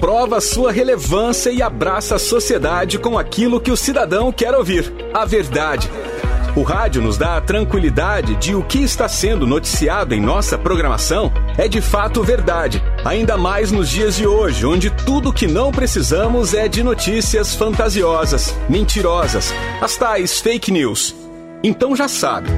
[0.00, 5.24] prova sua relevância e abraça a sociedade com aquilo que o cidadão quer ouvir: a
[5.24, 5.88] verdade.
[6.56, 11.32] O rádio nos dá a tranquilidade de o que está sendo noticiado em nossa programação
[11.56, 16.52] é de fato verdade, ainda mais nos dias de hoje, onde tudo que não precisamos
[16.52, 21.14] é de notícias fantasiosas, mentirosas, as tais fake news.
[21.62, 22.50] Então já sabe.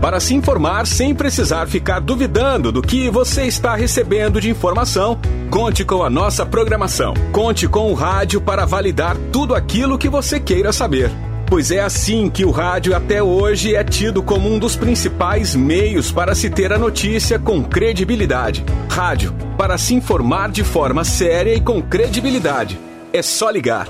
[0.00, 5.18] Para se informar sem precisar ficar duvidando do que você está recebendo de informação,
[5.50, 7.12] conte com a nossa programação.
[7.32, 11.10] Conte com o rádio para validar tudo aquilo que você queira saber
[11.50, 16.12] pois é assim que o rádio até hoje é tido como um dos principais meios
[16.12, 18.64] para se ter a notícia com credibilidade.
[18.88, 22.78] Rádio, para se informar de forma séria e com credibilidade.
[23.12, 23.88] É só ligar.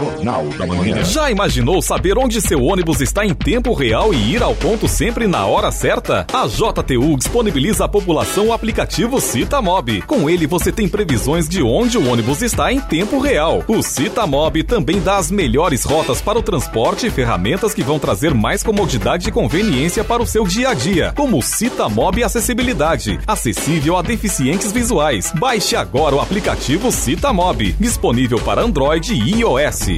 [0.00, 1.04] Jornal da Manhã.
[1.04, 5.26] Já imaginou saber onde seu ônibus está em tempo real e ir ao ponto sempre
[5.26, 6.26] na hora certa?
[6.32, 10.00] A JTU disponibiliza à população o aplicativo Citamob.
[10.02, 13.62] Com ele você tem previsões de onde o ônibus está em tempo real.
[13.68, 18.32] O Citamob também dá as melhores rotas para o transporte e ferramentas que vão trazer
[18.32, 23.98] mais comodidade e conveniência para o seu dia a dia, como o Citamob Acessibilidade, acessível
[23.98, 25.30] a deficientes visuais.
[25.36, 29.89] Baixe agora o aplicativo Citamob, disponível para Android e iOS.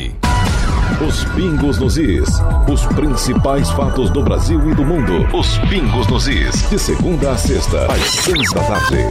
[1.07, 2.29] Os pingos nos is.
[2.67, 5.29] Os principais fatos do Brasil e do mundo.
[5.37, 6.71] Os pingos nos is.
[6.71, 9.09] De segunda a sexta, às seis da tarde.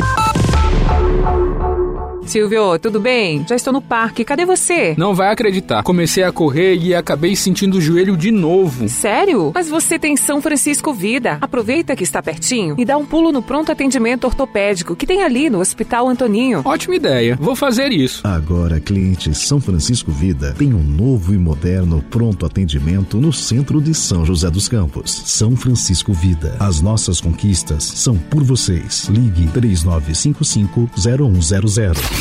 [2.32, 3.46] Silvio, tudo bem?
[3.46, 4.96] Já estou no parque, cadê você?
[4.98, 5.84] Não vai acreditar.
[5.84, 8.88] Comecei a correr e acabei sentindo o joelho de novo.
[8.88, 9.52] Sério?
[9.54, 11.38] Mas você tem São Francisco Vida.
[11.42, 15.50] Aproveita que está pertinho e dá um pulo no pronto atendimento ortopédico que tem ali
[15.50, 16.62] no Hospital Antoninho.
[16.64, 17.38] Ótima ideia.
[17.38, 18.26] Vou fazer isso.
[18.26, 23.94] Agora, cliente São Francisco Vida tem um novo e moderno pronto atendimento no centro de
[23.94, 25.22] São José dos Campos.
[25.26, 26.56] São Francisco Vida.
[26.62, 29.10] As nossas conquistas são por vocês.
[29.10, 32.21] Ligue 3955 0100.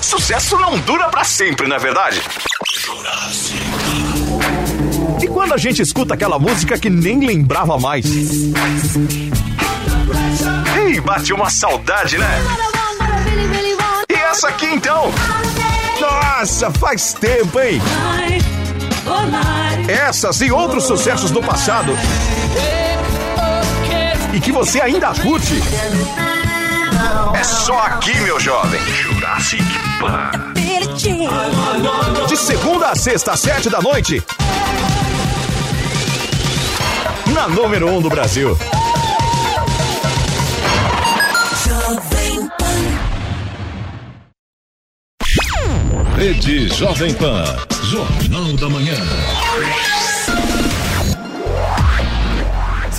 [0.00, 2.22] Sucesso não dura para sempre, não é verdade?
[5.22, 8.06] E quando a gente escuta aquela música que nem lembrava mais?
[10.76, 12.40] Ei, bate uma saudade, né?
[14.10, 15.12] E essa aqui então?
[16.00, 17.80] Nossa, faz tempo, hein?
[19.88, 21.92] Essas e outros sucessos do passado.
[24.32, 25.54] E que você ainda curte.
[27.34, 28.80] É só aqui, meu jovem.
[28.86, 29.64] Jurassic
[30.00, 30.36] Park.
[32.28, 34.22] De segunda a sexta, às sete da noite.
[37.34, 38.56] Na número um do Brasil.
[46.16, 47.44] Rede Jovem Pan.
[47.84, 48.94] Jornal da Manhã.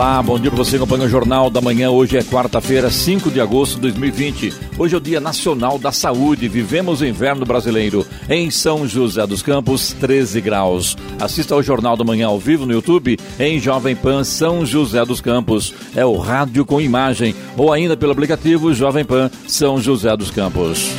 [0.00, 1.90] Olá, bom dia para você acompanha o Jornal da Manhã.
[1.90, 4.50] Hoje é quarta-feira, 5 de agosto de 2020.
[4.78, 6.48] Hoje é o Dia Nacional da Saúde.
[6.48, 8.06] Vivemos o inverno brasileiro.
[8.26, 10.96] Em São José dos Campos, 13 graus.
[11.20, 15.20] Assista ao Jornal da Manhã ao vivo no YouTube em Jovem Pan São José dos
[15.20, 15.74] Campos.
[15.94, 20.94] É o rádio com imagem ou ainda pelo aplicativo Jovem Pan São José dos Campos.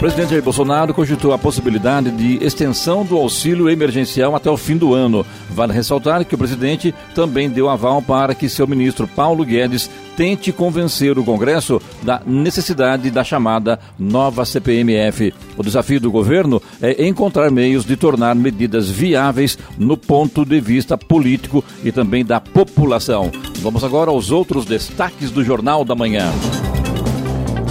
[0.00, 4.94] Presidente Jair Bolsonaro cogitou a possibilidade de extensão do auxílio emergencial até o fim do
[4.94, 5.26] ano.
[5.50, 10.52] Vale ressaltar que o presidente também deu aval para que seu ministro Paulo Guedes tente
[10.52, 15.34] convencer o Congresso da necessidade da chamada nova CPMF.
[15.54, 20.96] O desafio do governo é encontrar meios de tornar medidas viáveis no ponto de vista
[20.96, 23.30] político e também da população.
[23.58, 26.32] Vamos agora aos outros destaques do Jornal da Manhã.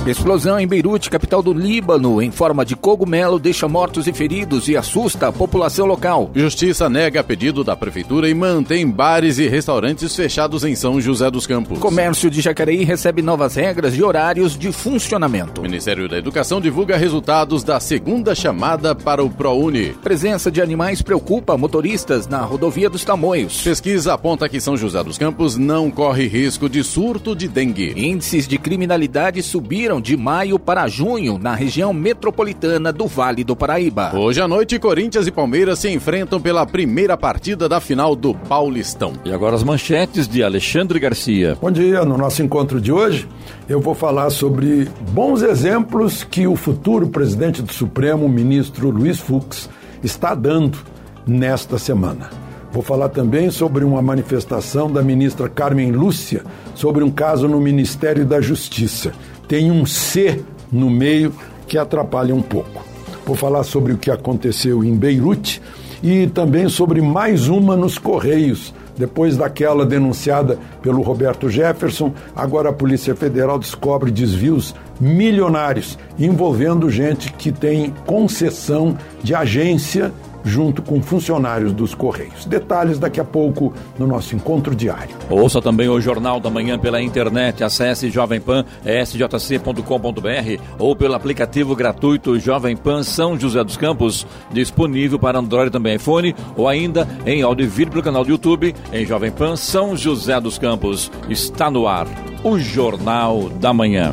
[0.08, 4.76] Explosão em Beirute, capital do Líbano, em forma de cogumelo, deixa mortos e feridos e
[4.76, 6.32] assusta a população local.
[6.34, 11.46] Justiça nega pedido da prefeitura e mantém bares e restaurantes fechados em São José dos
[11.46, 11.78] Campos.
[11.80, 15.62] Comércio de Jacareí recebe novas regras e horários de funcionamento.
[15.62, 19.90] Ministério da Educação divulga resultados da segunda chamada para o ProUni.
[20.02, 23.62] Presença de animais preocupa motoristas na rodovia dos Tamoios.
[23.62, 27.94] Pesquisa aponta que São José dos Campos não corre risco de surto de dengue.
[27.96, 34.16] Índices de criminalidade subiram de maio para junho na região metropolitana do Vale do Paraíba.
[34.16, 39.14] Hoje à noite, Corinthians e Palmeiras se enfrentam pela primeira partida da final do Paulistão.
[39.26, 41.58] E agora as manchetes de Alexandre Garcia.
[41.62, 43.28] Bom dia, no nosso encontro de hoje
[43.68, 49.20] eu vou falar sobre bons exemplos que o futuro presidente do Supremo, o ministro Luiz
[49.20, 49.70] Fux,
[50.04, 50.80] está dando
[51.28, 52.30] nesta semana.
[52.72, 56.44] Vou falar também sobre uma manifestação da ministra Carmen Lúcia
[56.76, 59.12] sobre um caso no Ministério da Justiça.
[59.50, 61.34] Tem um C no meio
[61.68, 62.86] que atrapalha um pouco.
[63.26, 65.60] Vou falar sobre o que aconteceu em Beirute
[66.04, 68.72] e também sobre mais uma nos Correios.
[68.96, 77.34] Depois daquela denunciada pelo Roberto Jefferson, agora a Polícia Federal descobre desvios milionários envolvendo gente
[77.34, 80.14] que tem concessão de agência
[80.44, 82.46] junto com funcionários dos Correios.
[82.46, 85.16] Detalhes daqui a pouco no nosso encontro diário.
[85.30, 87.64] Ouça também o Jornal da Manhã pela internet.
[87.64, 95.20] Acesse Jovem Pan, sjc.com.br ou pelo aplicativo gratuito Jovem Pan São José dos Campos, disponível
[95.20, 99.06] para Android também iPhone ou ainda em áudio e vídeo pelo canal do YouTube em
[99.06, 101.12] Jovem Pan São José dos Campos.
[101.30, 102.08] Está no ar
[102.44, 104.12] o Jornal da Manhã.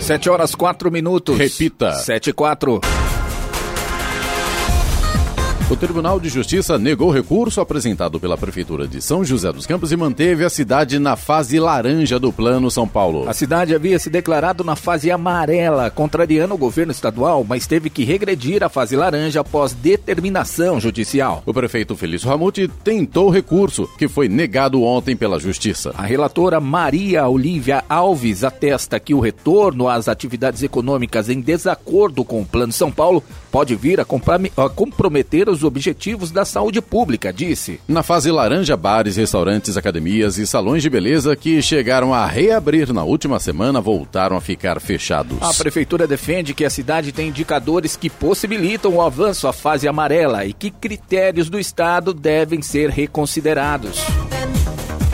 [0.00, 1.36] 7 horas 4 minutos.
[1.36, 1.92] Repita.
[1.92, 2.80] 7 e 4.
[5.70, 9.96] O Tribunal de Justiça negou recurso apresentado pela Prefeitura de São José dos Campos e
[9.96, 13.28] manteve a cidade na fase laranja do Plano São Paulo.
[13.28, 18.02] A cidade havia se declarado na fase amarela, contrariando o governo estadual, mas teve que
[18.02, 21.40] regredir à fase laranja após determinação judicial.
[21.46, 25.94] O prefeito Felício Ramute tentou recurso, que foi negado ontem pela Justiça.
[25.96, 32.40] A relatora Maria Olívia Alves atesta que o retorno às atividades econômicas em desacordo com
[32.40, 37.80] o Plano São Paulo pode vir a comprometer os objetivos da saúde pública, disse.
[37.88, 43.04] Na fase laranja, bares, restaurantes, academias e salões de beleza que chegaram a reabrir na
[43.04, 45.36] última semana voltaram a ficar fechados.
[45.40, 50.44] A prefeitura defende que a cidade tem indicadores que possibilitam o avanço à fase amarela
[50.44, 53.98] e que critérios do estado devem ser reconsiderados.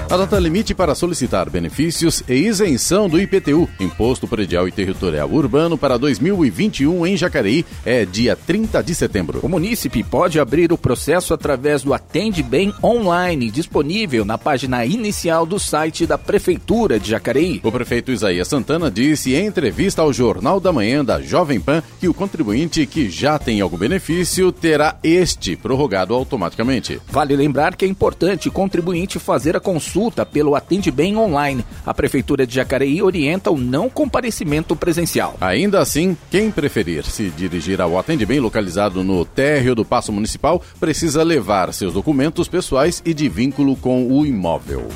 [0.08, 5.76] A data limite para solicitar benefícios e isenção do IPTU, Imposto Predial e Territorial Urbano,
[5.76, 9.40] para 2021 em Jacareí é dia 30 de setembro.
[9.42, 15.44] O munícipe pode abrir o processo através do Atende Bem online, disponível na página inicial
[15.44, 17.60] do site da Prefeitura de Jacareí.
[17.64, 22.08] O prefeito Isaías Santana disse em entrevista ao Jornal da Manhã da Jovem Pan que
[22.08, 27.00] o contribuinte que já tem algum benefício terá este prorrogado automaticamente.
[27.08, 31.64] Vale lembrar que é importante o contribuinte fazer a consulta consulta pelo Atende Bem online.
[31.84, 35.36] A Prefeitura de Jacareí orienta o não comparecimento presencial.
[35.40, 40.62] Ainda assim, quem preferir se dirigir ao Atende Bem localizado no térreo do Paço Municipal
[40.78, 44.86] precisa levar seus documentos pessoais e de vínculo com o imóvel.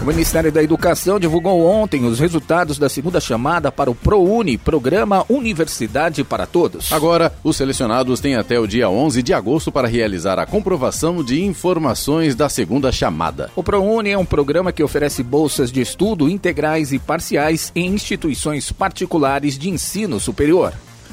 [0.00, 5.26] O Ministério da Educação divulgou ontem os resultados da segunda chamada para o ProUni, Programa
[5.28, 6.92] Universidade para Todos.
[6.92, 11.44] Agora, os selecionados têm até o dia 11 de agosto para realizar a comprovação de
[11.44, 13.50] informações da segunda chamada.
[13.56, 18.70] O ProUni é um programa que oferece bolsas de estudo integrais e parciais em instituições
[18.70, 20.72] particulares de ensino superior.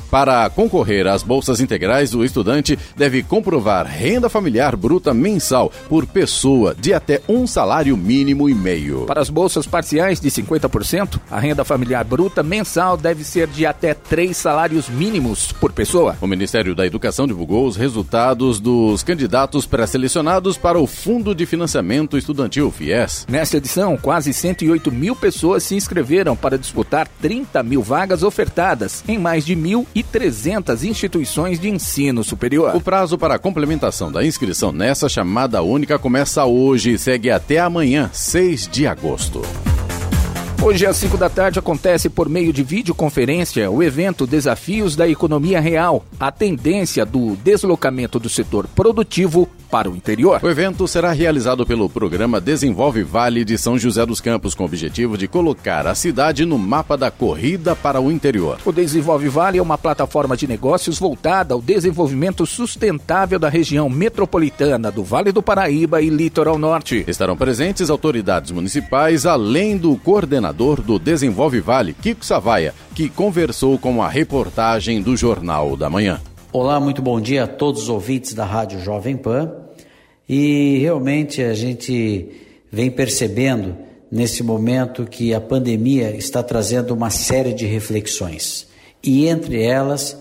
[0.09, 6.75] Para concorrer às bolsas integrais, o estudante deve comprovar renda familiar bruta mensal por pessoa
[6.75, 9.05] de até um salário mínimo e meio.
[9.05, 13.93] Para as bolsas parciais de 50%, a renda familiar bruta mensal deve ser de até
[13.93, 16.17] três salários mínimos por pessoa.
[16.21, 22.17] O Ministério da Educação divulgou os resultados dos candidatos pré-selecionados para o Fundo de Financiamento
[22.17, 23.25] Estudantil FIES.
[23.29, 29.17] Nesta edição, quase 108 mil pessoas se inscreveram para disputar 30 mil vagas ofertadas em
[29.17, 32.75] mais de mil e 300 instituições de ensino superior.
[32.75, 37.59] O prazo para a complementação da inscrição nessa chamada única começa hoje e segue até
[37.59, 39.41] amanhã, 6 de agosto.
[40.61, 45.59] Hoje às 5 da tarde acontece por meio de videoconferência o evento Desafios da Economia
[45.59, 50.39] Real, a tendência do deslocamento do setor produtivo para o interior.
[50.43, 54.65] O evento será realizado pelo programa Desenvolve Vale de São José dos Campos, com o
[54.65, 58.59] objetivo de colocar a cidade no mapa da corrida para o interior.
[58.65, 64.91] O Desenvolve Vale é uma plataforma de negócios voltada ao desenvolvimento sustentável da região metropolitana
[64.91, 67.03] do Vale do Paraíba e Litoral Norte.
[67.07, 74.01] Estarão presentes autoridades municipais, além do coordenador do Desenvolve Vale, Kiko Savaia, que conversou com
[74.01, 76.19] a reportagem do Jornal da Manhã.
[76.57, 79.51] Olá, muito bom dia a todos os ouvintes da Rádio Jovem Pan.
[80.27, 82.31] E realmente a gente
[82.71, 83.75] vem percebendo
[84.09, 88.69] nesse momento que a pandemia está trazendo uma série de reflexões.
[89.03, 90.17] E entre elas,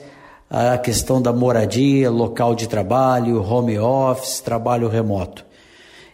[0.51, 5.47] a questão da moradia, local de trabalho, home office, trabalho remoto.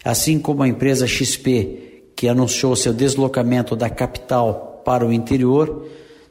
[0.05, 5.87] Assim como a empresa XP, que anunciou seu deslocamento da capital para o interior,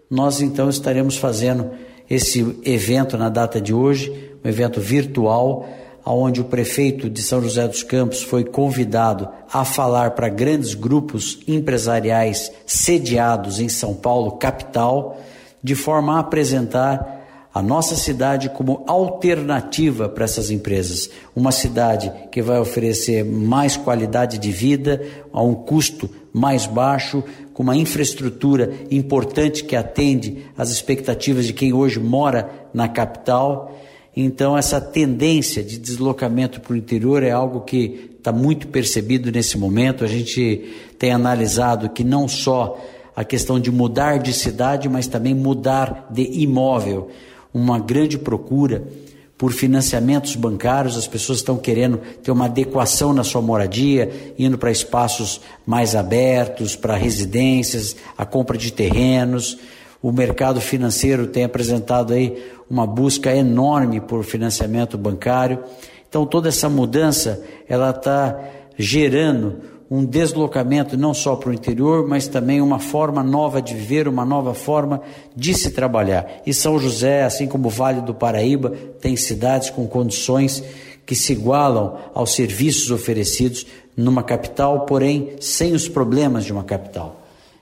[0.08, 1.72] nós então estaremos fazendo
[2.10, 4.12] esse evento na data de hoje,
[4.44, 5.68] um evento virtual,
[6.06, 11.40] onde o prefeito de São José dos Campos foi convidado a falar para grandes grupos
[11.48, 15.20] empresariais sediados em São Paulo, capital,
[15.62, 17.20] de forma a apresentar
[17.54, 21.10] a nossa cidade como alternativa para essas empresas.
[21.36, 25.02] Uma cidade que vai oferecer mais qualidade de vida
[25.34, 31.74] a um custo mais baixo, com uma infraestrutura importante que atende às expectativas de quem
[31.74, 33.78] hoje mora na capital.
[34.16, 39.58] Então, essa tendência de deslocamento para o interior é algo que está muito percebido nesse
[39.58, 40.04] momento.
[40.04, 42.78] A gente tem analisado que não só
[43.16, 47.10] a questão de mudar de cidade, mas também mudar de imóvel
[47.54, 48.84] uma grande procura
[49.40, 54.70] por financiamentos bancários, as pessoas estão querendo ter uma adequação na sua moradia, indo para
[54.70, 59.58] espaços mais abertos, para residências, a compra de terrenos.
[60.02, 65.64] O mercado financeiro tem apresentado aí uma busca enorme por financiamento bancário.
[66.10, 68.38] Então toda essa mudança ela está
[68.78, 74.08] gerando um deslocamento não só para o interior, mas também uma forma nova de viver,
[74.08, 75.02] uma nova forma
[75.36, 76.42] de se trabalhar.
[76.46, 80.64] E São José, assim como o Vale do Paraíba, tem cidades com condições
[81.08, 83.66] que se igualam aos serviços oferecidos
[83.98, 87.20] numa capital, porém sem os problemas de uma capital.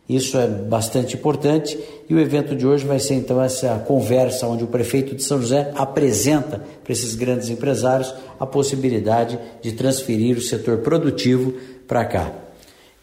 [0.10, 1.77] Isso é bastante importante
[2.10, 5.41] e o evento de hoje vai ser então essa conversa onde o prefeito de São
[5.41, 11.53] José apresenta para esses grandes empresários a possibilidade de transferir o setor produtivo
[11.88, 12.32] para cá.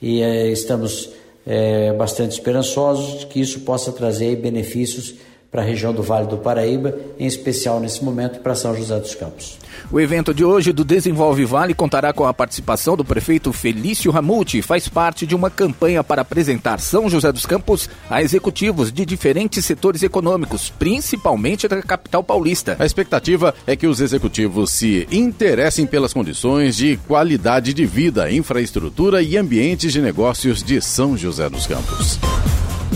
[0.00, 1.10] E é, estamos
[1.46, 5.14] é, bastante esperançosos que isso possa trazer benefícios
[5.54, 9.14] para a região do Vale do Paraíba, em especial nesse momento para São José dos
[9.14, 9.56] Campos.
[9.88, 14.58] O evento de hoje do Desenvolve Vale contará com a participação do prefeito Felício Ramute
[14.58, 19.06] e faz parte de uma campanha para apresentar São José dos Campos a executivos de
[19.06, 22.74] diferentes setores econômicos, principalmente da capital paulista.
[22.80, 29.22] A expectativa é que os executivos se interessem pelas condições de qualidade de vida, infraestrutura
[29.22, 32.18] e ambientes de negócios de São José dos Campos.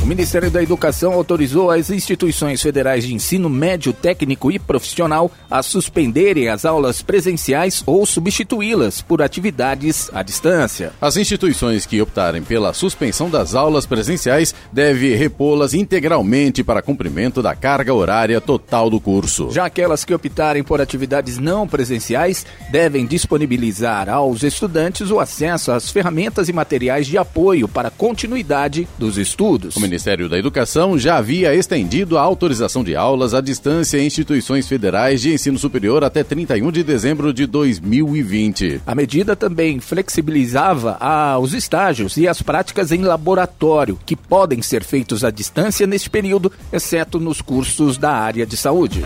[0.03, 5.63] O Ministério da Educação autorizou as instituições federais de ensino médio, técnico e profissional a
[5.63, 10.93] suspenderem as aulas presenciais ou substituí-las por atividades à distância.
[11.01, 17.55] As instituições que optarem pela suspensão das aulas presenciais devem repô-las integralmente para cumprimento da
[17.55, 19.51] carga horária total do curso.
[19.51, 25.91] Já aquelas que optarem por atividades não presenciais devem disponibilizar aos estudantes o acesso às
[25.91, 29.78] ferramentas e materiais de apoio para a continuidade dos estudos.
[29.79, 34.67] O Ministério da Educação já havia estendido a autorização de aulas à distância em instituições
[34.67, 38.81] federais de ensino superior até 31 de dezembro de 2020.
[38.85, 40.99] A medida também flexibilizava
[41.39, 46.51] os estágios e as práticas em laboratório, que podem ser feitos à distância neste período,
[46.73, 49.05] exceto nos cursos da área de saúde.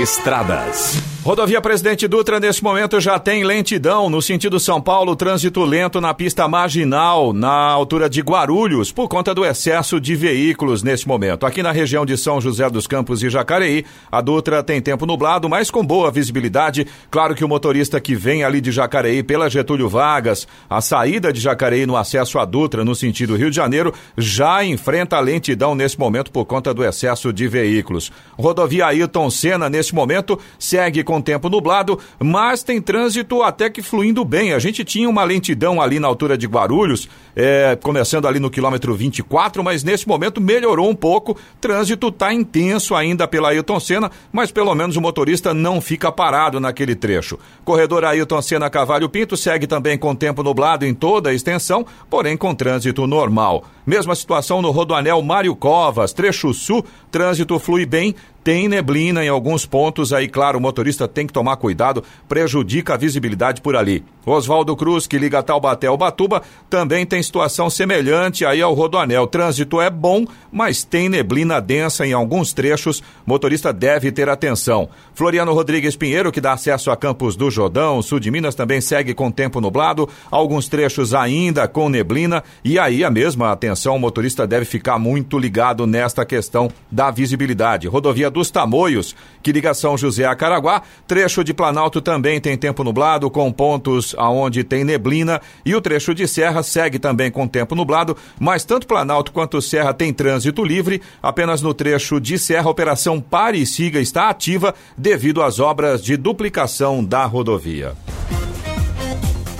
[0.00, 1.15] Estradas.
[1.26, 6.14] Rodovia Presidente Dutra, nesse momento, já tem lentidão no sentido São Paulo, trânsito lento na
[6.14, 11.44] pista marginal, na altura de Guarulhos, por conta do excesso de veículos nesse momento.
[11.44, 15.48] Aqui na região de São José dos Campos e Jacareí, a Dutra tem tempo nublado,
[15.48, 16.86] mas com boa visibilidade.
[17.10, 21.40] Claro que o motorista que vem ali de Jacareí pela Getúlio Vargas, a saída de
[21.40, 26.30] Jacareí no acesso à Dutra, no sentido Rio de Janeiro, já enfrenta lentidão nesse momento
[26.30, 28.12] por conta do excesso de veículos.
[28.38, 33.80] Rodovia Ayrton Senna, nesse momento, segue com com tempo nublado, mas tem trânsito até que
[33.80, 34.52] fluindo bem.
[34.52, 38.94] A gente tinha uma lentidão ali na altura de Guarulhos, é, começando ali no quilômetro
[38.94, 41.36] 24, mas nesse momento melhorou um pouco.
[41.58, 46.60] Trânsito está intenso ainda pela Ailton Senna, mas pelo menos o motorista não fica parado
[46.60, 47.38] naquele trecho.
[47.64, 52.36] Corredor Ailton Senna Cavalho Pinto segue também com tempo nublado em toda a extensão, porém
[52.36, 53.64] com trânsito normal.
[53.86, 58.16] Mesma situação no Rodoanel Mário Covas, trecho sul, trânsito flui bem,
[58.46, 62.96] tem neblina em alguns pontos, aí, claro, o motorista tem que tomar cuidado, prejudica a
[62.96, 64.04] visibilidade por ali.
[64.24, 69.26] Oswaldo Cruz, que liga Taubaté ao Batuba, também tem situação semelhante aí ao Rodoanel.
[69.26, 74.88] Trânsito é bom, mas tem neblina densa em alguns trechos, motorista deve ter atenção.
[75.12, 79.12] Floriano Rodrigues Pinheiro, que dá acesso a Campos do Jordão, sul de Minas, também segue
[79.12, 84.46] com tempo nublado, alguns trechos ainda com neblina, e aí a mesma atenção, o motorista
[84.46, 87.86] deve ficar muito ligado nesta questão da visibilidade.
[87.86, 90.82] Rodovia dos Tamoios, que liga São José a Caraguá.
[91.06, 95.40] Trecho de Planalto também tem tempo nublado, com pontos aonde tem neblina.
[95.64, 99.92] E o trecho de Serra segue também com tempo nublado, mas tanto Planalto quanto Serra
[99.92, 101.02] tem trânsito livre.
[101.22, 106.02] Apenas no trecho de Serra, a operação Pare e Siga está ativa devido às obras
[106.02, 107.94] de duplicação da rodovia.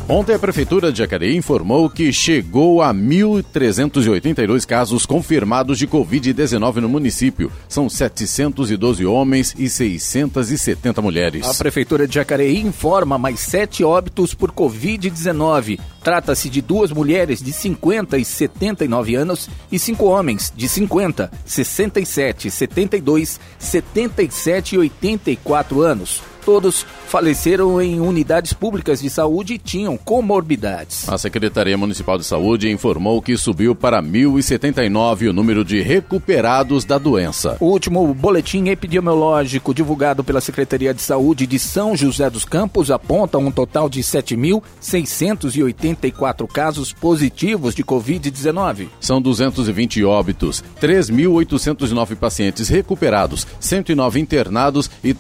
[0.09, 6.89] Ontem a Prefeitura de Jacareí informou que chegou a 1.382 casos confirmados de Covid-19 no
[6.89, 7.51] município.
[7.69, 11.45] São 712 homens e 670 mulheres.
[11.45, 15.81] A Prefeitura de Jacareí informa mais sete óbitos por Covid-19.
[16.05, 22.49] Trata-se de duas mulheres de 50 e 79 anos e cinco homens de 50, 67,
[22.49, 26.23] 72, 77 e 84 anos.
[26.47, 31.09] Todos faleceram em unidades públicas de saúde e tinham comorbidades.
[31.09, 36.99] A Secretaria Municipal de Saúde informou que subiu para 1.079 o número de recuperados da
[36.99, 37.57] doença.
[37.59, 43.39] O último boletim epidemiológico divulgado pela Secretaria de Saúde de São José dos Campos aponta
[43.39, 48.87] um total de 7.684 casos positivos de Covid-19.
[49.01, 55.13] São 220 óbitos, 3.809 pacientes recuperados, 109 internados e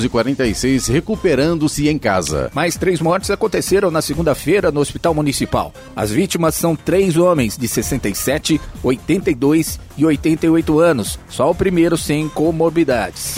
[0.00, 2.50] 3.546 recuperando-se em casa.
[2.54, 5.72] Mais três mortes aconteceram na segunda-feira no Hospital Municipal.
[5.94, 11.18] As vítimas são três homens de 67, 82 e 88 anos.
[11.28, 13.36] Só o primeiro sem comorbidades.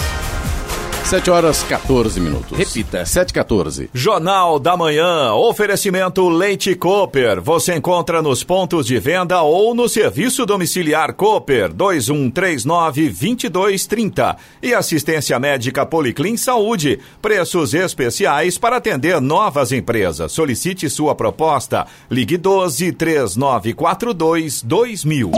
[1.05, 2.57] 7 horas 14 minutos.
[2.57, 3.05] Repita.
[3.05, 3.91] 7 14.
[3.93, 5.35] Jornal da Manhã.
[5.35, 7.43] Oferecimento Leite Cooper.
[7.43, 14.37] Você encontra nos pontos de venda ou no serviço domiciliar Cooper 2139 2230.
[14.63, 16.99] E assistência médica Policlin Saúde.
[17.21, 20.33] Preços especiais para atender novas empresas.
[20.33, 21.87] Solicite sua proposta.
[22.11, 25.33] Ligue 12 3942 2000.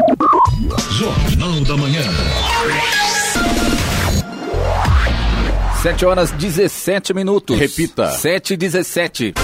[0.93, 2.03] Jornal da Manhã.
[5.87, 7.57] 7 horas 17 minutos.
[7.57, 8.11] Repita.
[8.11, 9.35] 7 e 17.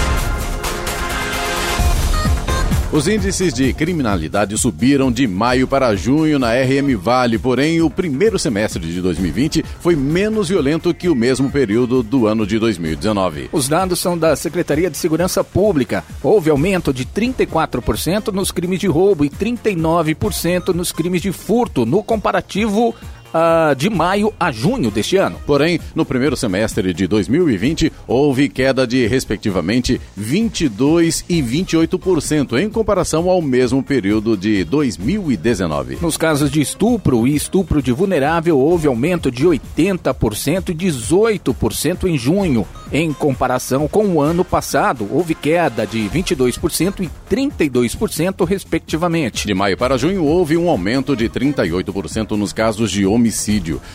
[2.91, 8.37] Os índices de criminalidade subiram de maio para junho na RM Vale, porém o primeiro
[8.37, 13.47] semestre de 2020 foi menos violento que o mesmo período do ano de 2019.
[13.53, 16.03] Os dados são da Secretaria de Segurança Pública.
[16.21, 22.03] Houve aumento de 34% nos crimes de roubo e 39% nos crimes de furto, no
[22.03, 22.93] comparativo
[23.33, 25.39] uh, de maio a junho deste ano.
[25.45, 33.29] Porém, no primeiro semestre de 2020, houve queda de, respectivamente, 22% e 28% em comparação
[33.29, 35.97] ao mesmo período de 2019.
[36.01, 42.17] Nos casos de estupro e estupro de vulnerável, houve aumento de 80% e 18% em
[42.17, 42.65] junho.
[42.91, 49.47] Em comparação com o ano passado, houve queda de 22% e 32%, respectivamente.
[49.47, 53.22] De maio para junho, houve um aumento de 38% nos casos de homicídio.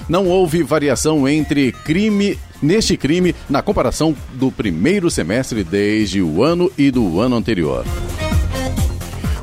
[0.09, 6.71] Não houve variação entre crime neste crime na comparação do primeiro semestre desde o ano
[6.77, 7.85] e do ano anterior.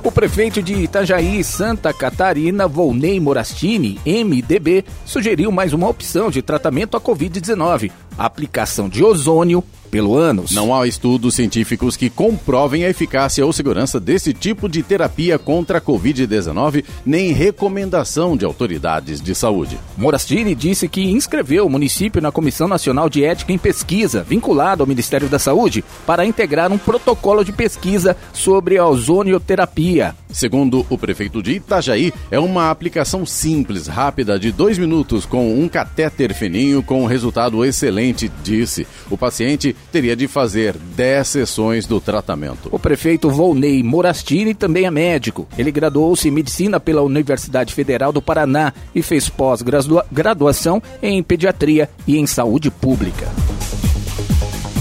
[0.06, 6.96] O prefeito de Itajaí, Santa Catarina, Volney Morastini, MDB, sugeriu mais uma opção de tratamento
[6.96, 9.64] à Covid-19, a aplicação de ozônio
[9.96, 10.52] pelo ânus.
[10.52, 15.78] Não há estudos científicos que comprovem a eficácia ou segurança desse tipo de terapia contra
[15.78, 19.80] a Covid-19, nem recomendação de autoridades de saúde.
[19.96, 24.88] Morastini disse que inscreveu o município na Comissão Nacional de Ética em Pesquisa, vinculado ao
[24.88, 30.14] Ministério da Saúde, para integrar um protocolo de pesquisa sobre a ozonioterapia.
[30.30, 35.70] Segundo o prefeito de Itajaí, é uma aplicação simples, rápida, de dois minutos, com um
[35.70, 38.86] catéter fininho com resultado excelente, disse.
[39.10, 42.70] O paciente teria de fazer 10 sessões do tratamento.
[42.72, 45.48] O prefeito Volney Morastini também é médico.
[45.58, 52.18] Ele graduou-se em medicina pela Universidade Federal do Paraná e fez pós-graduação em pediatria e
[52.18, 53.28] em saúde pública.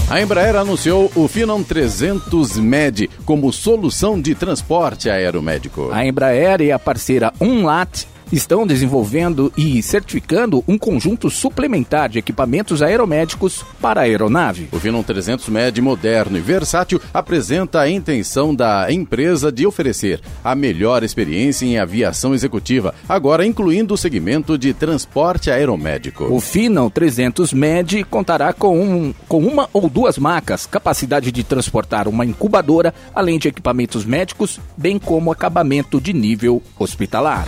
[0.09, 5.89] A Embraer anunciou o Finon 300 Med como solução de transporte aeromédico.
[5.91, 12.81] A Embraer e a parceira Umlat estão desenvolvendo e certificando um conjunto suplementar de equipamentos
[12.81, 14.69] aeromédicos para a aeronave.
[14.71, 20.55] O Finon 300 Med moderno e versátil apresenta a intenção da empresa de oferecer a
[20.55, 26.25] melhor experiência em aviação executiva, agora incluindo o segmento de transporte aeromédico.
[26.25, 32.07] O Finon 300 Med contará com, um, com uma ou duas macas, capacidade de transportar
[32.07, 37.47] uma incubadora, além de equipamentos médicos, bem como acabamento de nível hospitalar.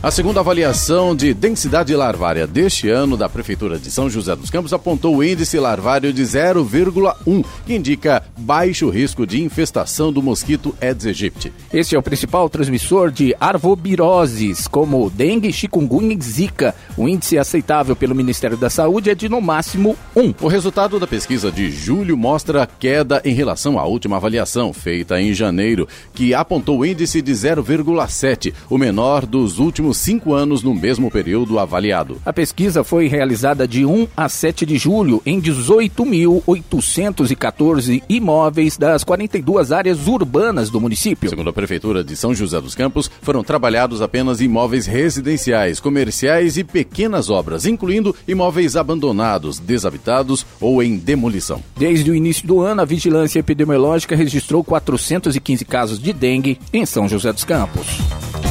[0.00, 4.72] A segunda avaliação de densidade larvária deste ano da Prefeitura de São José dos Campos
[4.72, 11.04] apontou o índice larvário de 0,1, que indica baixo risco de infestação do mosquito Aedes
[11.04, 11.52] aegypti.
[11.72, 16.76] Este é o principal transmissor de arvobiroses, como dengue, chikungunya e zika.
[16.96, 20.34] O índice aceitável pelo Ministério da Saúde é de no máximo 1.
[20.40, 25.34] O resultado da pesquisa de julho mostra queda em relação à última avaliação, feita em
[25.34, 30.74] janeiro, que apontou o índice de 0,7, o menor dos últimos últimos cinco anos no
[30.74, 32.20] mesmo período avaliado.
[32.24, 39.70] A pesquisa foi realizada de 1 a 7 de julho em 18.814 imóveis das 42
[39.72, 41.30] áreas urbanas do município.
[41.30, 46.64] Segundo a Prefeitura de São José dos Campos, foram trabalhados apenas imóveis residenciais, comerciais e
[46.64, 51.62] pequenas obras, incluindo imóveis abandonados, desabitados ou em demolição.
[51.76, 57.08] Desde o início do ano, a Vigilância Epidemiológica registrou 415 casos de dengue em São
[57.08, 57.86] José dos Campos.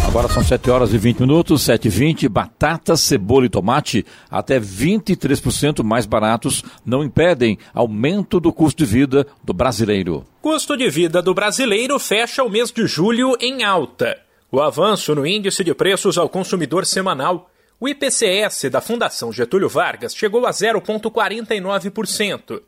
[0.08, 1.27] Agora são 7 horas e 20 minutos,
[1.58, 2.30] 7 e 20.
[2.30, 9.26] Batata, cebola e tomate até 23% mais baratos não impedem aumento do custo de vida
[9.44, 10.26] do brasileiro.
[10.42, 14.18] Custo de vida do brasileiro fecha o mês de julho em alta.
[14.52, 20.16] O avanço no índice de preços ao consumidor semanal, o IPCS da Fundação Getúlio Vargas,
[20.16, 22.62] chegou a 0,49%.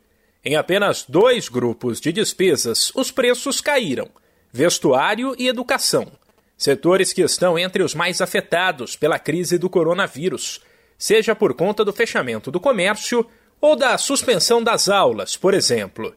[0.44, 4.08] Em apenas dois grupos de despesas, os preços caíram:
[4.52, 6.12] vestuário e educação
[6.60, 10.60] setores que estão entre os mais afetados pela crise do coronavírus,
[10.98, 13.26] seja por conta do fechamento do comércio
[13.58, 16.14] ou da suspensão das aulas, por exemplo.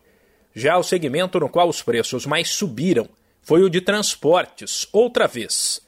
[0.54, 3.08] Já o segmento no qual os preços mais subiram
[3.42, 5.80] foi o de transportes, outra vez.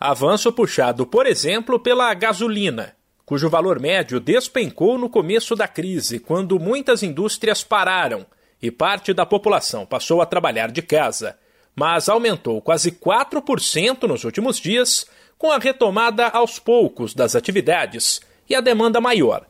[0.00, 6.58] Avanço puxado, por exemplo, pela gasolina, cujo valor médio despencou no começo da crise, quando
[6.58, 8.24] muitas indústrias pararam
[8.60, 11.36] e parte da população passou a trabalhar de casa
[11.78, 15.06] mas aumentou quase 4% nos últimos dias,
[15.38, 19.46] com a retomada aos poucos das atividades e a demanda maior.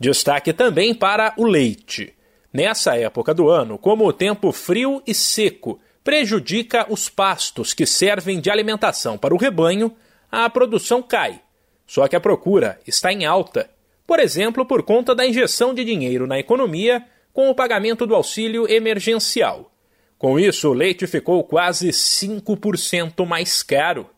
[0.00, 2.12] Destaque também para o leite.
[2.52, 8.40] Nessa época do ano, como o tempo frio e seco prejudica os pastos que servem
[8.40, 9.94] de alimentação para o rebanho,
[10.32, 11.40] a produção cai.
[11.86, 13.70] Só que a procura está em alta,
[14.04, 18.68] por exemplo, por conta da injeção de dinheiro na economia com o pagamento do auxílio
[18.68, 19.70] emergencial.
[20.18, 24.10] Com isso, o leite ficou quase 5% mais caro.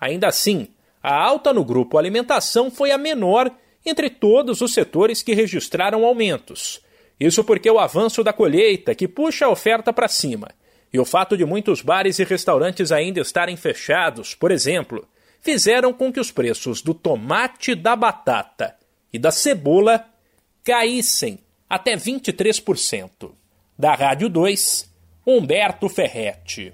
[0.00, 0.68] Ainda assim,
[1.00, 3.50] a alta no grupo alimentação foi a menor
[3.84, 6.80] entre todos os setores que registraram aumentos.
[7.18, 10.48] Isso porque o avanço da colheita, que puxa a oferta para cima,
[10.92, 15.06] e o fato de muitos bares e restaurantes ainda estarem fechados, por exemplo,
[15.40, 18.74] fizeram com que os preços do tomate, da batata
[19.12, 20.04] e da cebola
[20.64, 21.38] caíssem
[21.70, 23.30] até 23%.
[23.78, 24.85] Da Rádio 2,
[25.28, 26.72] Humberto Ferretti.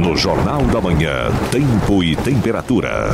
[0.00, 3.10] No Jornal da Manhã, Tempo e Temperatura.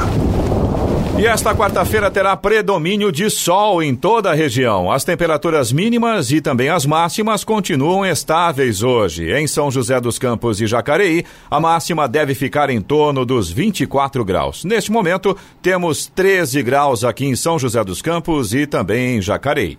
[1.19, 4.93] E esta quarta-feira terá predomínio de sol em toda a região.
[4.93, 9.33] As temperaturas mínimas e também as máximas continuam estáveis hoje.
[9.33, 14.23] Em São José dos Campos e Jacareí, a máxima deve ficar em torno dos 24
[14.27, 14.63] graus.
[14.63, 19.79] Neste momento, temos 13 graus aqui em São José dos Campos e também em Jacareí.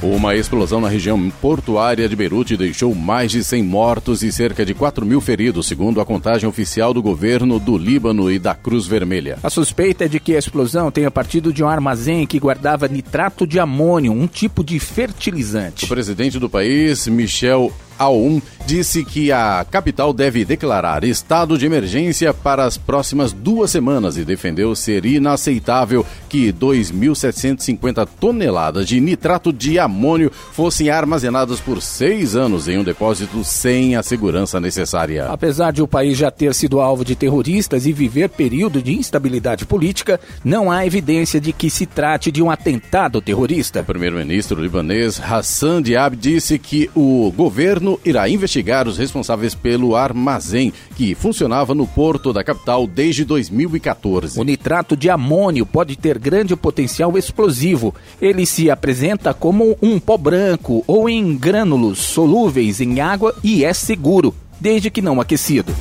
[0.00, 4.72] Uma explosão na região portuária de Beirute deixou mais de 100 mortos e cerca de
[4.72, 9.40] 4 mil feridos, segundo a contagem oficial do governo do Líbano e da Cruz Vermelha.
[9.42, 13.44] A suspeita é de que a explosão tenha partido de um armazém que guardava nitrato
[13.44, 15.84] de amônio, um tipo de fertilizante.
[15.84, 22.34] O presidente do país, Michel a1 disse que a capital deve declarar estado de emergência
[22.34, 29.78] para as próximas duas semanas e defendeu ser inaceitável que 2.750 toneladas de nitrato de
[29.78, 35.26] amônio fossem armazenadas por seis anos em um depósito sem a segurança necessária.
[35.26, 39.64] Apesar de o país já ter sido alvo de terroristas e viver período de instabilidade
[39.64, 43.80] política, não há evidência de que se trate de um atentado terrorista.
[43.80, 49.96] O primeiro-ministro libanês Hassan Diab disse que o governo governo irá investigar os responsáveis pelo
[49.96, 54.38] armazém que funcionava no porto da capital desde 2014.
[54.38, 57.94] O nitrato de amônio pode ter grande potencial explosivo.
[58.20, 63.72] Ele se apresenta como um pó branco ou em grânulos solúveis em água e é
[63.72, 65.74] seguro, desde que não aquecido.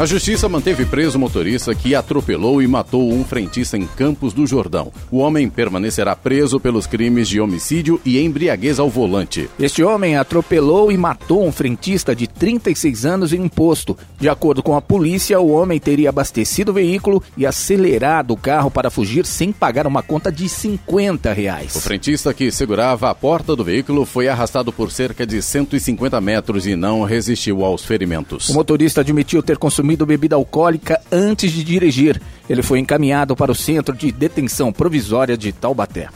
[0.00, 4.46] A justiça manteve preso o motorista que atropelou e matou um frentista em Campos do
[4.46, 4.90] Jordão.
[5.10, 9.50] O homem permanecerá preso pelos crimes de homicídio e embriaguez ao volante.
[9.60, 13.94] Este homem atropelou e matou um frentista de 36 anos em um posto.
[14.18, 18.70] De acordo com a polícia, o homem teria abastecido o veículo e acelerado o carro
[18.70, 21.76] para fugir sem pagar uma conta de 50 reais.
[21.76, 26.66] O frentista que segurava a porta do veículo foi arrastado por cerca de 150 metros
[26.66, 28.48] e não resistiu aos ferimentos.
[28.48, 32.22] O motorista admitiu ter consumido consumido bebida alcoólica antes de dirigir.
[32.48, 36.08] Ele foi encaminhado para o Centro de Detenção Provisória de Taubaté.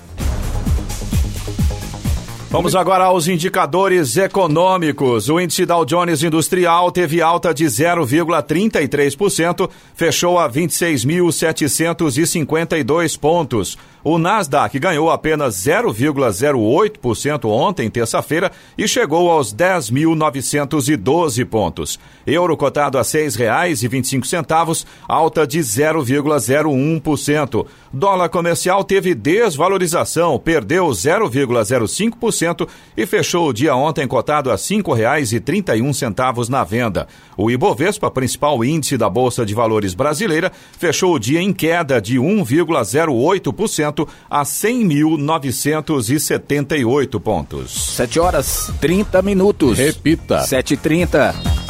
[2.51, 5.29] Vamos agora aos indicadores econômicos.
[5.29, 13.77] O índice Dow Jones Industrial teve alta de 0,33%, fechou a 26.752 pontos.
[14.05, 21.99] O Nasdaq ganhou apenas 0,08% ontem, terça-feira, e chegou aos 10.912 pontos.
[22.27, 27.67] Euro cotado a R$ 6,25, alta de 0,01%.
[27.91, 36.51] Dólar comercial teve desvalorização, perdeu 0,05% e fechou o dia ontem cotado a R$ 5,31
[36.51, 37.09] na venda.
[37.39, 42.19] O Ibovespa, principal índice da Bolsa de Valores brasileira, fechou o dia em queda de
[42.19, 43.94] 1,08%
[44.29, 47.73] a 100.978 pontos.
[47.97, 49.79] 7 horas 30 minutos.
[49.79, 50.45] Repita.
[50.45, 51.64] 7h30.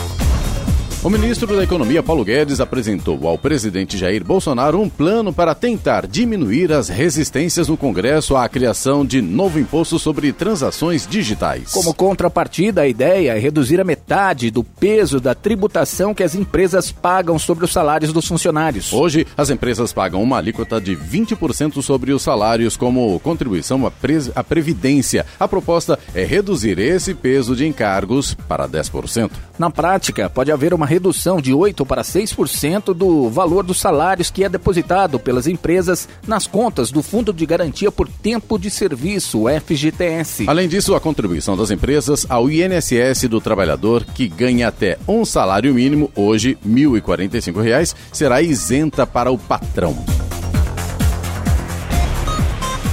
[1.04, 6.06] O ministro da Economia, Paulo Guedes, apresentou ao presidente Jair Bolsonaro um plano para tentar
[6.06, 11.72] diminuir as resistências no Congresso à criação de novo imposto sobre transações digitais.
[11.72, 16.90] Como contrapartida, a ideia é reduzir a metade do peso da tributação que as empresas
[16.90, 18.90] pagam sobre os salários dos funcionários.
[18.90, 23.92] Hoje, as empresas pagam uma alíquota de 20% sobre os salários como contribuição à,
[24.34, 25.26] à Previdência.
[25.38, 29.30] A proposta é reduzir esse peso de encargos para 10%.
[29.58, 34.44] Na prática, pode haver uma redução de 8% para 6% do valor dos salários que
[34.44, 39.48] é depositado pelas empresas nas contas do Fundo de Garantia por Tempo de Serviço, o
[39.48, 40.44] FGTS.
[40.46, 45.74] Além disso, a contribuição das empresas ao INSS do trabalhador que ganha até um salário
[45.74, 49.96] mínimo, hoje R$ 1.045, será isenta para o patrão.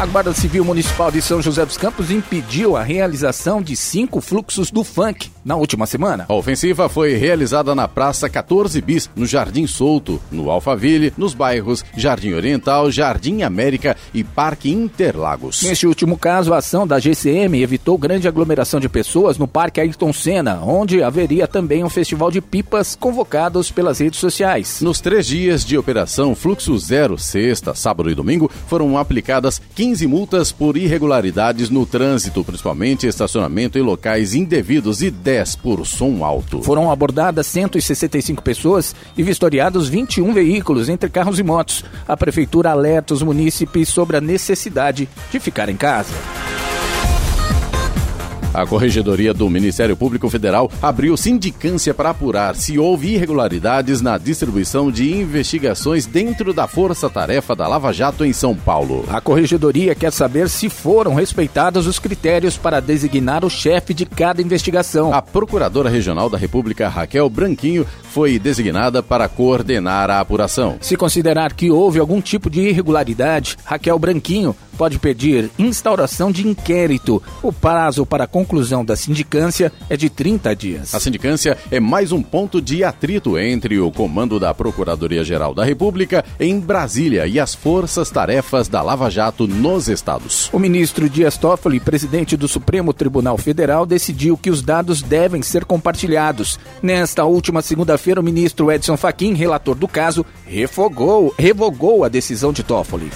[0.02, 4.72] A Guarda Civil Municipal de São José dos Campos impediu a realização de cinco fluxos
[4.72, 6.26] do funk na última semana.
[6.28, 11.86] A ofensiva foi realizada na Praça 14 Bis, no Jardim Solto, no Alphaville, nos bairros
[11.96, 15.62] Jardim Oriental, Jardim América e Parque Interlagos.
[15.64, 20.12] Neste último caso, a ação da GCM evitou grande aglomeração de pessoas no Parque Ayrton
[20.12, 24.82] Senna, onde haveria também um festival de pipas convocados pelas redes sociais.
[24.82, 30.08] Nos três dias de operação Fluxo Zero, sexta, sábado e domingo, foram aplicadas 15 15
[30.08, 35.31] multas por irregularidades no trânsito, principalmente estacionamento em locais indevidos e 10
[35.62, 36.62] por som alto.
[36.62, 41.84] Foram abordadas 165 pessoas e vistoriados 21 veículos entre carros e motos.
[42.08, 46.13] A prefeitura alerta os munícipes sobre a necessidade de ficar em casa.
[48.54, 54.92] A Corregedoria do Ministério Público Federal abriu sindicância para apurar se houve irregularidades na distribuição
[54.92, 59.06] de investigações dentro da Força Tarefa da Lava Jato em São Paulo.
[59.08, 64.42] A Corregedoria quer saber se foram respeitados os critérios para designar o chefe de cada
[64.42, 65.14] investigação.
[65.14, 70.76] A Procuradora Regional da República, Raquel Branquinho, foi designada para coordenar a apuração.
[70.82, 77.22] Se considerar que houve algum tipo de irregularidade, Raquel Branquinho pode pedir instauração de inquérito.
[77.42, 80.96] O prazo para a conclusão da sindicância é de 30 dias.
[80.96, 86.24] A sindicância é mais um ponto de atrito entre o comando da Procuradoria-Geral da República
[86.40, 90.50] em Brasília e as forças-tarefas da Lava Jato nos estados.
[90.54, 95.66] O ministro Dias Toffoli, presidente do Supremo Tribunal Federal, decidiu que os dados devem ser
[95.66, 96.60] compartilhados.
[96.82, 102.64] Nesta última segunda-feira, o ministro Edson Fachin, relator do caso, refogou, revogou a decisão de
[102.64, 103.12] Toffoli.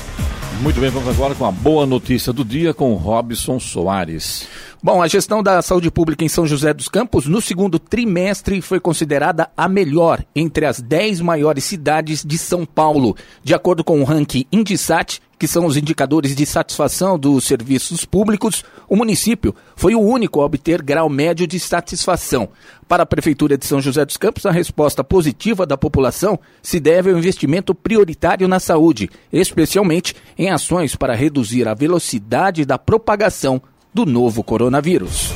[0.61, 4.47] Muito bem, vamos agora com a boa notícia do dia com Robson Soares.
[4.81, 8.79] Bom, a gestão da saúde pública em São José dos Campos no segundo trimestre foi
[8.79, 13.15] considerada a melhor entre as 10 maiores cidades de São Paulo.
[13.43, 18.63] De acordo com o ranking Indisat, que são os indicadores de satisfação dos serviços públicos,
[18.89, 22.49] o município foi o único a obter grau médio de satisfação.
[22.87, 27.11] Para a Prefeitura de São José dos Campos, a resposta positiva da população se deve
[27.11, 33.61] ao investimento prioritário na saúde, especialmente em ações para reduzir a velocidade da propagação
[33.93, 35.31] do novo coronavírus.